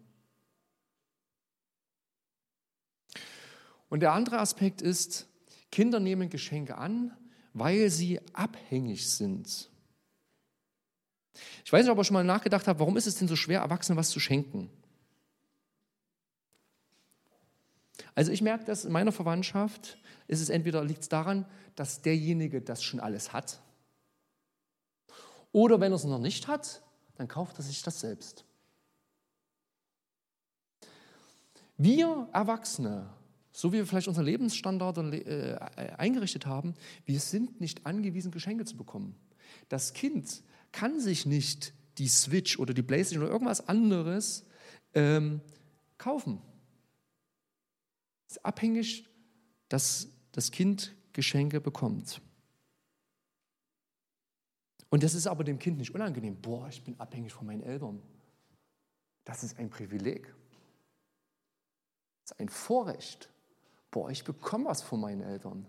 Und 3.89 4.01
der 4.01 4.13
andere 4.13 4.39
Aspekt 4.39 4.81
ist, 4.81 5.27
Kinder 5.71 5.99
nehmen 5.99 6.29
Geschenke 6.29 6.77
an, 6.77 7.15
weil 7.53 7.89
sie 7.89 8.19
abhängig 8.33 9.09
sind. 9.09 9.69
Ich 11.63 11.71
weiß 11.71 11.83
nicht, 11.83 11.91
ob 11.91 11.97
ihr 11.97 12.03
schon 12.03 12.13
mal 12.13 12.23
nachgedacht 12.23 12.67
habt, 12.67 12.79
warum 12.79 12.97
ist 12.97 13.07
es 13.07 13.15
denn 13.15 13.27
so 13.27 13.35
schwer, 13.35 13.61
Erwachsenen 13.61 13.97
was 13.97 14.09
zu 14.09 14.19
schenken? 14.19 14.69
Also 18.15 18.31
ich 18.31 18.41
merke 18.41 18.65
dass 18.65 18.85
in 18.85 18.91
meiner 18.91 19.11
Verwandtschaft, 19.11 19.97
ist 20.27 20.41
es 20.41 20.49
entweder 20.49 20.83
liegt 20.83 21.03
es 21.03 21.09
daran, 21.09 21.45
dass 21.75 22.01
derjenige 22.01 22.61
das 22.61 22.83
schon 22.83 22.99
alles 22.99 23.33
hat, 23.33 23.61
oder 25.51 25.79
wenn 25.79 25.91
er 25.91 25.95
es 25.95 26.03
noch 26.03 26.19
nicht 26.19 26.47
hat, 26.47 26.81
dann 27.15 27.27
kauft 27.27 27.57
er 27.57 27.63
sich 27.63 27.81
das 27.81 27.99
selbst. 27.99 28.45
Wir 31.77 32.27
Erwachsene 32.33 33.09
so 33.59 33.73
wie 33.73 33.77
wir 33.77 33.85
vielleicht 33.85 34.07
unseren 34.07 34.23
Lebensstandard 34.23 34.97
äh, 34.99 35.57
eingerichtet 35.97 36.45
haben, 36.45 36.75
wir 37.05 37.19
sind 37.19 37.59
nicht 37.59 37.85
angewiesen, 37.85 38.31
Geschenke 38.31 38.63
zu 38.63 38.77
bekommen. 38.77 39.17
Das 39.67 39.91
Kind 39.91 40.43
kann 40.71 41.01
sich 41.01 41.25
nicht 41.25 41.73
die 41.97 42.07
Switch 42.07 42.57
oder 42.57 42.73
die 42.73 42.83
Playstation 42.83 43.25
oder 43.25 43.33
irgendwas 43.33 43.67
anderes 43.67 44.45
ähm, 44.93 45.41
kaufen. 45.97 46.41
Es 48.29 48.37
ist 48.37 48.45
abhängig, 48.45 49.09
dass 49.67 50.07
das 50.31 50.51
Kind 50.51 50.95
Geschenke 51.11 51.59
bekommt. 51.59 52.21
Und 54.89 55.03
das 55.03 55.13
ist 55.13 55.27
aber 55.27 55.43
dem 55.43 55.59
Kind 55.59 55.79
nicht 55.79 55.93
unangenehm. 55.93 56.39
Boah, 56.41 56.69
ich 56.69 56.81
bin 56.81 56.97
abhängig 56.97 57.33
von 57.33 57.45
meinen 57.45 57.63
Eltern. 57.63 58.01
Das 59.25 59.43
ist 59.43 59.59
ein 59.59 59.69
Privileg. 59.69 60.33
Das 62.23 62.31
ist 62.31 62.39
ein 62.39 62.47
Vorrecht 62.47 63.29
boah, 63.91 64.09
ich 64.09 64.23
bekomme 64.23 64.65
was 64.65 64.81
von 64.81 64.99
meinen 64.99 65.21
Eltern. 65.21 65.65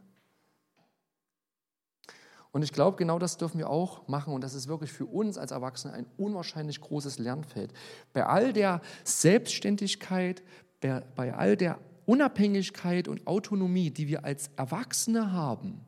Und 2.52 2.62
ich 2.62 2.72
glaube, 2.72 2.96
genau 2.96 3.18
das 3.18 3.37
dürfen 3.37 3.59
wir 3.59 3.70
auch 3.70 4.09
machen. 4.09 4.35
Und 4.35 4.42
das 4.42 4.54
ist 4.54 4.66
wirklich 4.66 4.92
für 4.92 5.06
uns 5.06 5.38
als 5.38 5.52
Erwachsene 5.52 5.94
ein 5.94 6.06
unwahrscheinlich 6.16 6.80
großes 6.80 7.18
Lernfeld. 7.18 7.72
Bei 8.12 8.26
all 8.26 8.52
der 8.52 8.80
Selbstständigkeit, 9.04 10.42
bei, 10.80 11.00
bei 11.14 11.35
all 11.35 11.56
der 11.56 11.78
Unabhängigkeit 12.06 13.06
und 13.06 13.26
Autonomie, 13.28 13.90
die 13.90 14.09
wir 14.09 14.24
als 14.24 14.50
Erwachsene 14.56 15.33
haben, 15.33 15.80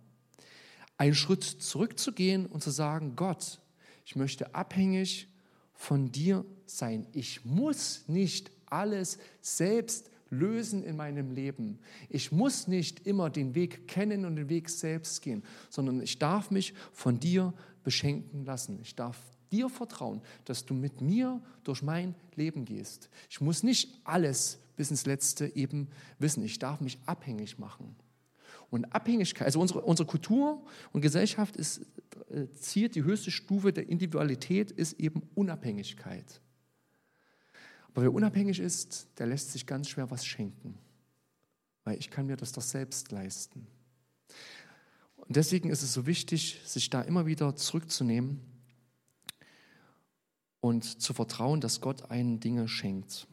einen 0.98 1.14
Schritt 1.14 1.42
zurückzugehen 1.42 2.46
und 2.46 2.62
zu 2.62 2.70
sagen, 2.70 3.16
Gott, 3.16 3.60
ich 4.04 4.14
möchte 4.14 4.54
abhängig 4.54 5.28
von 5.72 6.12
dir 6.12 6.44
sein. 6.64 7.08
Ich 7.12 7.44
muss 7.44 8.04
nicht 8.06 8.52
alles 8.66 9.18
selbst 9.40 10.11
lösen 10.32 10.82
in 10.82 10.96
meinem 10.96 11.30
Leben. 11.30 11.78
Ich 12.08 12.32
muss 12.32 12.66
nicht 12.66 13.06
immer 13.06 13.30
den 13.30 13.54
Weg 13.54 13.86
kennen 13.86 14.24
und 14.24 14.36
den 14.36 14.48
Weg 14.48 14.68
selbst 14.68 15.22
gehen, 15.22 15.44
sondern 15.70 16.00
ich 16.00 16.18
darf 16.18 16.50
mich 16.50 16.74
von 16.92 17.20
dir 17.20 17.54
beschenken 17.84 18.44
lassen. 18.44 18.78
Ich 18.82 18.96
darf 18.96 19.18
dir 19.52 19.68
vertrauen, 19.68 20.22
dass 20.46 20.64
du 20.64 20.74
mit 20.74 21.00
mir 21.00 21.40
durch 21.62 21.82
mein 21.82 22.14
Leben 22.34 22.64
gehst. 22.64 23.10
Ich 23.30 23.40
muss 23.40 23.62
nicht 23.62 24.00
alles 24.04 24.58
bis 24.76 24.90
ins 24.90 25.06
Letzte 25.06 25.54
eben 25.54 25.88
wissen. 26.18 26.42
Ich 26.42 26.58
darf 26.58 26.80
mich 26.80 26.98
abhängig 27.06 27.58
machen. 27.58 27.94
Und 28.70 28.86
Abhängigkeit, 28.86 29.44
also 29.44 29.60
unsere, 29.60 29.82
unsere 29.82 30.08
Kultur 30.08 30.64
und 30.92 31.02
Gesellschaft 31.02 31.56
ist, 31.56 31.82
äh, 32.30 32.46
zielt 32.58 32.94
die 32.94 33.04
höchste 33.04 33.30
Stufe 33.30 33.70
der 33.70 33.86
Individualität, 33.86 34.70
ist 34.70 34.98
eben 34.98 35.28
Unabhängigkeit. 35.34 36.40
Aber 37.92 38.02
wer 38.02 38.14
unabhängig 38.14 38.58
ist, 38.58 39.08
der 39.18 39.26
lässt 39.26 39.52
sich 39.52 39.66
ganz 39.66 39.88
schwer 39.88 40.10
was 40.10 40.24
schenken, 40.24 40.78
weil 41.84 41.98
ich 41.98 42.10
kann 42.10 42.26
mir 42.26 42.36
das 42.36 42.52
doch 42.52 42.62
selbst 42.62 43.12
leisten. 43.12 43.66
Und 45.16 45.36
deswegen 45.36 45.70
ist 45.70 45.82
es 45.82 45.92
so 45.92 46.06
wichtig, 46.06 46.60
sich 46.64 46.90
da 46.90 47.02
immer 47.02 47.26
wieder 47.26 47.54
zurückzunehmen 47.54 48.40
und 50.60 50.84
zu 51.02 51.12
vertrauen, 51.12 51.60
dass 51.60 51.80
Gott 51.80 52.10
einen 52.10 52.40
Dinge 52.40 52.68
schenkt. 52.68 53.26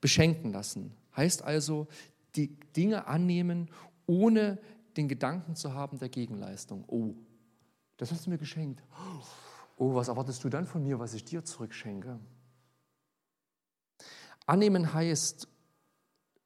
Beschenken 0.00 0.52
lassen 0.52 0.92
heißt 1.16 1.42
also, 1.42 1.86
die 2.34 2.58
Dinge 2.76 3.06
annehmen, 3.06 3.70
ohne 4.06 4.58
den 4.96 5.08
Gedanken 5.08 5.54
zu 5.54 5.74
haben 5.74 5.98
der 5.98 6.08
Gegenleistung. 6.08 6.84
Oh, 6.88 7.14
das 7.96 8.10
hast 8.10 8.26
du 8.26 8.30
mir 8.30 8.38
geschenkt. 8.38 8.82
oh, 9.76 9.94
was 9.94 10.08
erwartest 10.08 10.42
du 10.44 10.48
dann 10.48 10.66
von 10.66 10.82
mir, 10.82 10.98
was 10.98 11.14
ich 11.14 11.24
dir 11.24 11.44
zurückschenke? 11.44 12.18
Annehmen 14.46 14.92
heißt 14.92 15.48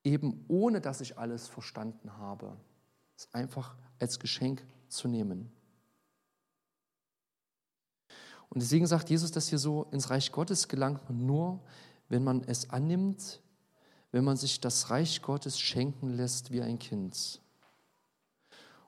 eben, 0.05 0.45
ohne 0.49 0.81
dass 0.81 1.01
ich 1.01 1.19
alles 1.19 1.49
verstanden 1.49 2.17
habe, 2.17 2.57
es 3.17 3.33
einfach 3.35 3.77
als 3.99 4.19
Geschenk 4.19 4.63
zu 4.89 5.09
nehmen. 5.09 5.51
Und 8.49 8.63
deswegen 8.63 8.87
sagt 8.87 9.11
Jesus 9.11 9.31
das 9.31 9.49
hier 9.49 9.59
so, 9.59 9.85
ins 9.91 10.11
Reich 10.11 10.33
Gottes 10.33 10.69
gelangt 10.69 11.09
man 11.09 11.27
nur, 11.27 11.61
wenn 12.09 12.25
man 12.25 12.43
es 12.45 12.71
annimmt, 12.71 13.41
wenn 14.11 14.25
man 14.25 14.37
sich 14.37 14.61
das 14.61 14.91
Reich 14.91 15.21
Gottes 15.21 15.59
schenken 15.61 16.11
lässt 16.11 16.51
wie 16.51 16.63
ein 16.63 16.79
Kind. 16.79 17.43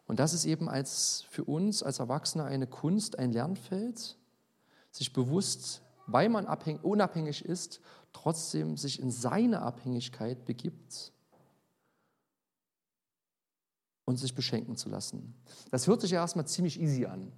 Und 0.06 0.18
das 0.18 0.32
ist 0.32 0.44
eben 0.44 0.68
als, 0.68 1.26
für 1.30 1.44
uns 1.44 1.82
als 1.82 1.98
Erwachsene 1.98 2.44
eine 2.44 2.66
Kunst, 2.66 3.18
ein 3.18 3.32
Lernfeld, 3.32 4.16
sich 4.90 5.12
bewusst, 5.12 5.82
weil 6.06 6.28
man 6.28 6.46
abhängig, 6.46 6.82
unabhängig 6.82 7.44
ist, 7.44 7.80
trotzdem 8.12 8.76
sich 8.76 9.00
in 9.00 9.10
seine 9.10 9.62
Abhängigkeit 9.62 10.44
begibt 10.44 11.12
und 14.04 14.16
sich 14.16 14.34
beschenken 14.34 14.76
zu 14.76 14.88
lassen. 14.88 15.34
Das 15.70 15.86
hört 15.86 16.00
sich 16.00 16.10
ja 16.10 16.20
erstmal 16.20 16.46
ziemlich 16.46 16.80
easy 16.80 17.06
an, 17.06 17.32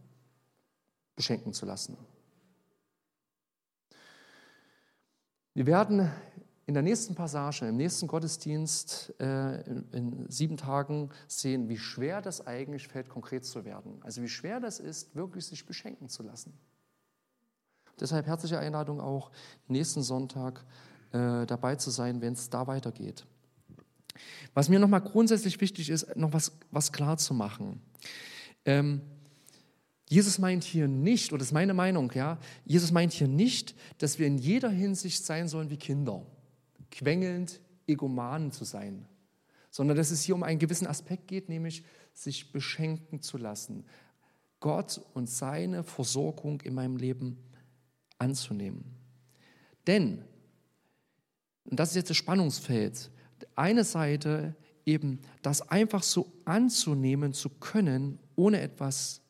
beschenken 1.17 1.53
zu 1.53 1.67
lassen. 1.67 1.97
Wir 5.55 5.67
werden 5.67 6.11
in 6.65 6.75
der 6.75 6.83
nächsten 6.83 7.15
Passage, 7.15 7.67
im 7.67 7.77
nächsten 7.77 8.07
Gottesdienst 8.07 9.13
äh, 9.21 9.61
in, 9.63 9.89
in, 9.93 10.31
sieben 10.31 10.57
Tagen 10.57 11.11
sehen, 11.27 11.69
wie 11.69 11.77
schwer 11.77 12.23
das 12.23 12.47
eigentlich 12.47 12.89
fällt, 12.89 13.11
konkret 13.11 13.45
zu 13.45 13.65
werden. 13.67 14.01
Also 14.03 14.23
wie 14.23 14.29
schwer 14.29 14.61
das 14.61 14.81
ist, 14.81 15.15
wirklich 15.15 15.45
sich 15.45 15.67
beschenken 15.67 16.09
zu 16.09 16.23
lassen. 16.23 16.59
Deshalb 18.01 18.27
herzliche 18.27 18.59
Einladung 18.59 19.01
auch, 19.01 19.31
nächsten 19.69 20.03
Sonntag 20.03 20.65
äh, 21.13 21.47
dabei 21.47 21.77
zu 21.77 21.91
sein, 21.91 22.21
wenn 22.21 22.33
es 22.33 22.51
da 22.51 22.67
weitergeht. 22.67 23.25
Was 24.55 24.69
mir 24.69 24.79
nochmal 24.79 25.01
grundsätzlich 25.01 25.61
wichtig 25.61 25.91
ist, 25.91 26.17
noch 26.17 26.33
was, 26.33 26.53
was 26.71 26.93
klar 26.93 27.17
zu 27.17 27.35
machen. 27.35 27.81
Ähm, 28.65 29.01
Jesus 30.09 30.39
meint 30.39 30.63
hier 30.65 30.89
nicht, 30.89 31.33
oder 31.33 31.39
das 31.39 31.49
ist 31.49 31.55
meine 31.55 31.73
Meinung, 31.73 32.13
ja, 32.15 32.39
Jesus 32.67 32.93
meint 32.93 33.13
hier 33.13 33.29
nicht, 33.29 33.75
dass 33.99 34.19
wir 34.19 34.27
in 34.27 34.37
jeder 34.37 34.69
Hinsicht 34.69 35.25
sein 35.25 35.49
sollen 35.49 35.71
wie 35.71 35.79
Kinder, 35.79 36.27
quengelnd, 36.91 37.61
egomanen 37.87 38.53
zu 38.53 38.65
sein, 38.65 39.07
sondern 39.71 39.97
dass 39.97 40.11
es 40.11 40.23
hier 40.23 40.35
um 40.35 40.43
einen 40.43 40.59
gewissen 40.59 40.87
Aspekt 40.87 41.29
geht, 41.29 41.49
nämlich 41.49 41.83
sich 42.13 42.53
beschenken 42.53 43.23
zu 43.23 43.39
lassen, 43.39 43.87
Gott 44.61 45.01
und 45.15 45.31
seine 45.31 45.83
Versorgung 45.83 46.61
in 46.61 46.75
meinem 46.75 46.97
Leben 46.97 47.39
anzunehmen. 48.23 48.85
Denn, 49.87 50.25
und 51.65 51.79
das 51.79 51.91
ist 51.91 51.97
jetzt 51.97 52.11
das 52.11 52.17
Spannungsfeld, 52.17 53.11
eine 53.57 53.85
Seite 53.85 54.55
eben 54.87 55.21
das 55.43 55.69
einfach 55.69 56.03
so 56.03 56.33
anzunehmen 56.45 57.33
zu 57.33 57.51
können, 57.51 58.19
ohne 58.37 58.61
etwas 58.61 59.21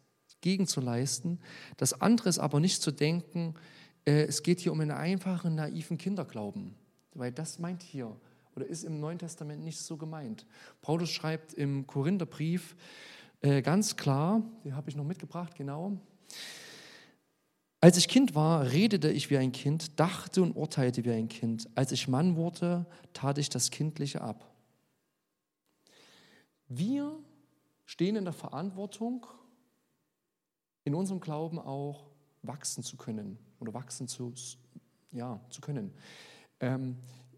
gegenzuleisten. 0.40 1.40
Das 1.76 2.00
andere 2.00 2.28
ist 2.28 2.38
aber 2.38 2.61
nicht 2.61 2.83
zu 2.83 2.90
denken, 2.90 3.55
äh, 4.07 4.24
es 4.24 4.42
geht 4.42 4.61
hier 4.61 4.72
um 4.72 4.81
einen 4.81 4.90
einfachen, 4.90 5.55
naiven 5.55 5.98
Kinderglauben, 5.98 6.74
weil 7.14 7.33
das 7.33 7.59
meint 7.59 7.83
hier 7.83 8.16
oder 8.55 8.66
ist 8.66 8.85
im 8.85 9.00
Neuen 9.00 9.18
Testament 9.18 9.62
nicht 9.62 9.81
so 9.81 9.96
gemeint. 9.96 10.46
Paulus 10.83 11.11
schreibt 11.11 11.55
im 11.55 11.87
Korintherbrief 11.87 12.76
äh, 13.40 13.62
ganz 13.62 13.96
klar, 13.96 14.42
den 14.64 14.76
habe 14.76 14.90
ich 14.90 14.96
noch 14.96 15.05
mitgebracht, 15.05 15.55
genau. 15.55 15.98
Als 17.83 17.97
ich 17.97 18.07
Kind 18.07 18.37
war, 18.37 18.71
redete 18.71 19.11
ich 19.11 19.29
wie 19.29 19.38
ein 19.38 19.51
Kind, 19.51 19.99
dachte 19.99 20.40
und 20.40 20.53
urteilte 20.53 21.05
wie 21.05 21.11
ein 21.11 21.27
Kind. 21.27 21.68
Als 21.75 21.90
ich 21.90 22.07
Mann 22.07 22.37
wurde, 22.37 22.87
tat 23.12 23.38
ich 23.38 23.49
das 23.49 23.73
Kindliche 23.73 24.21
ab. 24.21 24.49
Wir 26.68 27.18
stehen 27.85 28.14
in 28.14 28.23
der 28.23 28.35
Verantwortung, 28.35 29.27
in 30.85 30.95
unserem 30.95 31.18
Glauben 31.18 31.59
auch 31.59 32.07
wachsen 32.42 32.85
zu 32.85 32.97
können 32.97 33.37
oder 33.59 33.75
wachsen 33.75 34.07
zu, 34.07 34.33
ja, 35.11 35.40
zu 35.51 35.61
können. 35.61 35.92
Ähm, 36.61 36.97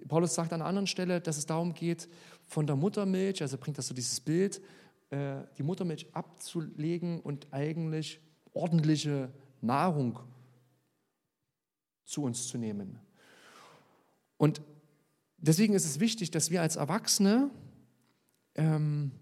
Paulus 0.08 0.34
sagt 0.34 0.52
an 0.52 0.60
einer 0.60 0.68
anderen 0.68 0.86
Stelle, 0.86 1.22
dass 1.22 1.38
es 1.38 1.46
darum 1.46 1.72
geht, 1.72 2.06
von 2.42 2.66
der 2.66 2.76
Muttermilch, 2.76 3.40
also 3.40 3.56
bringt 3.56 3.78
das 3.78 3.86
so 3.86 3.94
dieses 3.94 4.20
Bild, 4.20 4.60
äh, 5.08 5.36
die 5.56 5.62
Muttermilch 5.62 6.14
abzulegen 6.14 7.20
und 7.20 7.46
eigentlich 7.50 8.20
ordentliche 8.52 9.32
Nahrung 9.62 10.20
zu 12.04 12.22
uns 12.22 12.48
zu 12.48 12.58
nehmen. 12.58 12.98
Und 14.36 14.60
deswegen 15.38 15.74
ist 15.74 15.84
es 15.84 16.00
wichtig, 16.00 16.30
dass 16.30 16.50
wir 16.50 16.62
als 16.62 16.76
Erwachsene 16.76 17.50
ähm, 18.54 19.12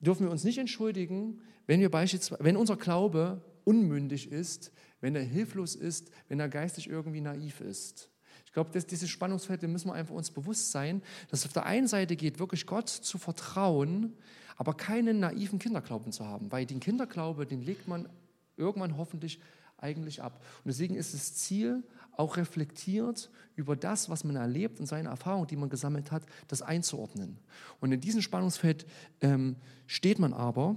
dürfen 0.00 0.26
wir 0.26 0.30
uns 0.30 0.44
nicht 0.44 0.58
entschuldigen, 0.58 1.40
wenn 1.66 1.80
wir 1.80 1.90
beispielsweise, 1.90 2.42
wenn 2.44 2.56
unser 2.56 2.76
Glaube 2.76 3.42
unmündig 3.64 4.30
ist, 4.30 4.72
wenn 5.00 5.14
er 5.14 5.22
hilflos 5.22 5.74
ist, 5.74 6.10
wenn 6.28 6.40
er 6.40 6.48
geistig 6.48 6.88
irgendwie 6.88 7.20
naiv 7.20 7.60
ist. 7.60 8.08
Ich 8.44 8.52
glaube, 8.52 8.70
dass 8.70 8.86
dieses 8.86 9.08
Spannungsfeld, 9.08 9.62
müssen 9.62 9.88
wir 9.88 9.94
einfach 9.94 10.14
uns 10.14 10.30
bewusst 10.30 10.72
sein, 10.72 11.02
dass 11.28 11.40
es 11.40 11.46
auf 11.46 11.52
der 11.52 11.64
einen 11.64 11.86
Seite 11.86 12.16
geht, 12.16 12.38
wirklich 12.38 12.66
Gott 12.66 12.88
zu 12.88 13.18
vertrauen, 13.18 14.12
aber 14.56 14.74
keinen 14.74 15.20
naiven 15.20 15.58
Kinderglauben 15.58 16.12
zu 16.12 16.26
haben, 16.26 16.52
weil 16.52 16.66
den 16.66 16.80
Kinderglaube, 16.80 17.46
den 17.46 17.62
legt 17.62 17.88
man 17.88 18.08
irgendwann 18.56 18.96
hoffentlich 18.96 19.40
eigentlich 19.82 20.22
ab. 20.22 20.42
Und 20.64 20.68
deswegen 20.68 20.94
ist 20.94 21.14
das 21.14 21.34
Ziel, 21.34 21.82
auch 22.16 22.36
reflektiert 22.36 23.30
über 23.56 23.74
das, 23.76 24.10
was 24.10 24.24
man 24.24 24.36
erlebt 24.36 24.80
und 24.80 24.86
seine 24.86 25.08
Erfahrungen, 25.08 25.46
die 25.46 25.56
man 25.56 25.70
gesammelt 25.70 26.12
hat, 26.12 26.22
das 26.48 26.62
einzuordnen. 26.62 27.38
Und 27.80 27.92
in 27.92 28.00
diesem 28.00 28.22
Spannungsfeld 28.22 28.86
ähm, 29.20 29.56
steht 29.86 30.18
man 30.18 30.34
aber. 30.34 30.76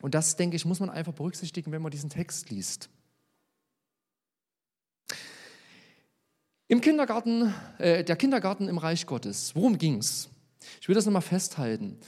Und 0.00 0.14
das, 0.14 0.36
denke 0.36 0.56
ich, 0.56 0.64
muss 0.64 0.80
man 0.80 0.90
einfach 0.90 1.12
berücksichtigen, 1.12 1.72
wenn 1.72 1.82
man 1.82 1.90
diesen 1.90 2.10
Text 2.10 2.50
liest. 2.50 2.90
Im 6.68 6.80
Kindergarten, 6.80 7.52
äh, 7.78 8.04
der 8.04 8.16
Kindergarten 8.16 8.68
im 8.68 8.78
Reich 8.78 9.06
Gottes, 9.06 9.54
worum 9.54 9.76
ging 9.76 9.98
es? 9.98 10.28
Ich 10.80 10.88
will 10.88 10.94
das 10.94 11.04
nochmal 11.04 11.22
festhalten. 11.22 11.98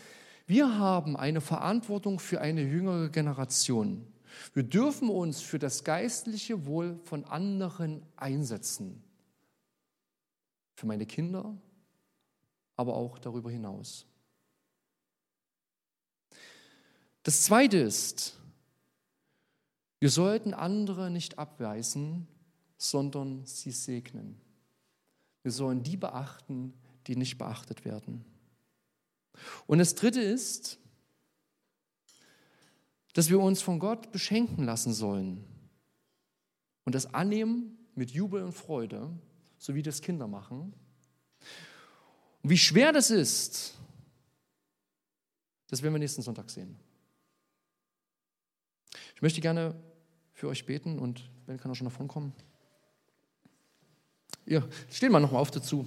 Wir 0.47 0.79
haben 0.79 1.17
eine 1.17 1.41
Verantwortung 1.41 2.19
für 2.19 2.41
eine 2.41 2.63
jüngere 2.63 3.09
Generation. 3.09 4.07
Wir 4.55 4.63
dürfen 4.63 5.09
uns 5.09 5.41
für 5.41 5.59
das 5.59 5.85
geistliche 5.85 6.67
Wohl 6.67 6.99
von 7.05 7.25
anderen 7.25 8.05
einsetzen. 8.17 9.03
Für 10.75 10.87
meine 10.87 11.07
Kinder, 11.07 11.57
aber 12.77 12.95
auch 12.95 13.19
darüber 13.19 13.51
hinaus. 13.51 14.07
Das 17.23 17.43
Zweite 17.43 17.79
ist, 17.79 18.39
wir 20.01 20.11
sollten 20.11 20.55
andere 20.55 21.11
nicht 21.11 21.39
abweisen, 21.39 22.27
sondern 22.77 23.47
sie 23.47 23.71
segnen. 23.71 24.41
Wir 25.43 25.53
sollen 25.53 25.85
die 25.85 25.97
beachten, 25.97 26.75
die 27.07 27.15
nicht 27.15 27.39
beachtet 27.39 27.85
werden. 27.85 28.25
Und 29.67 29.79
das 29.79 29.95
Dritte 29.95 30.21
ist, 30.21 30.79
dass 33.13 33.29
wir 33.29 33.41
uns 33.41 33.61
von 33.61 33.79
Gott 33.79 34.11
beschenken 34.13 34.65
lassen 34.65 34.93
sollen 34.93 35.45
und 36.85 36.95
das 36.95 37.13
annehmen 37.15 37.79
mit 37.95 38.11
Jubel 38.11 38.43
und 38.43 38.53
Freude, 38.53 39.11
so 39.59 39.75
wie 39.75 39.83
das 39.83 40.01
Kinder 40.01 40.27
machen. 40.27 40.75
Und 42.43 42.51
wie 42.51 42.59
schwer 42.59 42.93
das 42.93 43.11
ist, 43.11 43.75
das 45.69 45.83
werden 45.83 45.95
wir 45.95 45.99
nächsten 45.99 46.23
Sonntag 46.23 46.51
sehen. 46.51 46.77
Ich 49.15 49.23
möchte 49.23 49.41
gerne 49.41 49.75
für 50.33 50.49
euch 50.49 50.67
beten 50.67 50.99
und 50.99 51.31
Ben 51.47 51.59
kann 51.59 51.71
auch 51.71 51.75
schon 51.75 51.91
vorne 51.91 52.09
kommen. 52.09 52.33
Ihr, 54.45 54.69
stehen 54.91 55.13
wir 55.13 55.21
nochmal 55.21 55.41
auf 55.41 55.51
dazu. 55.51 55.87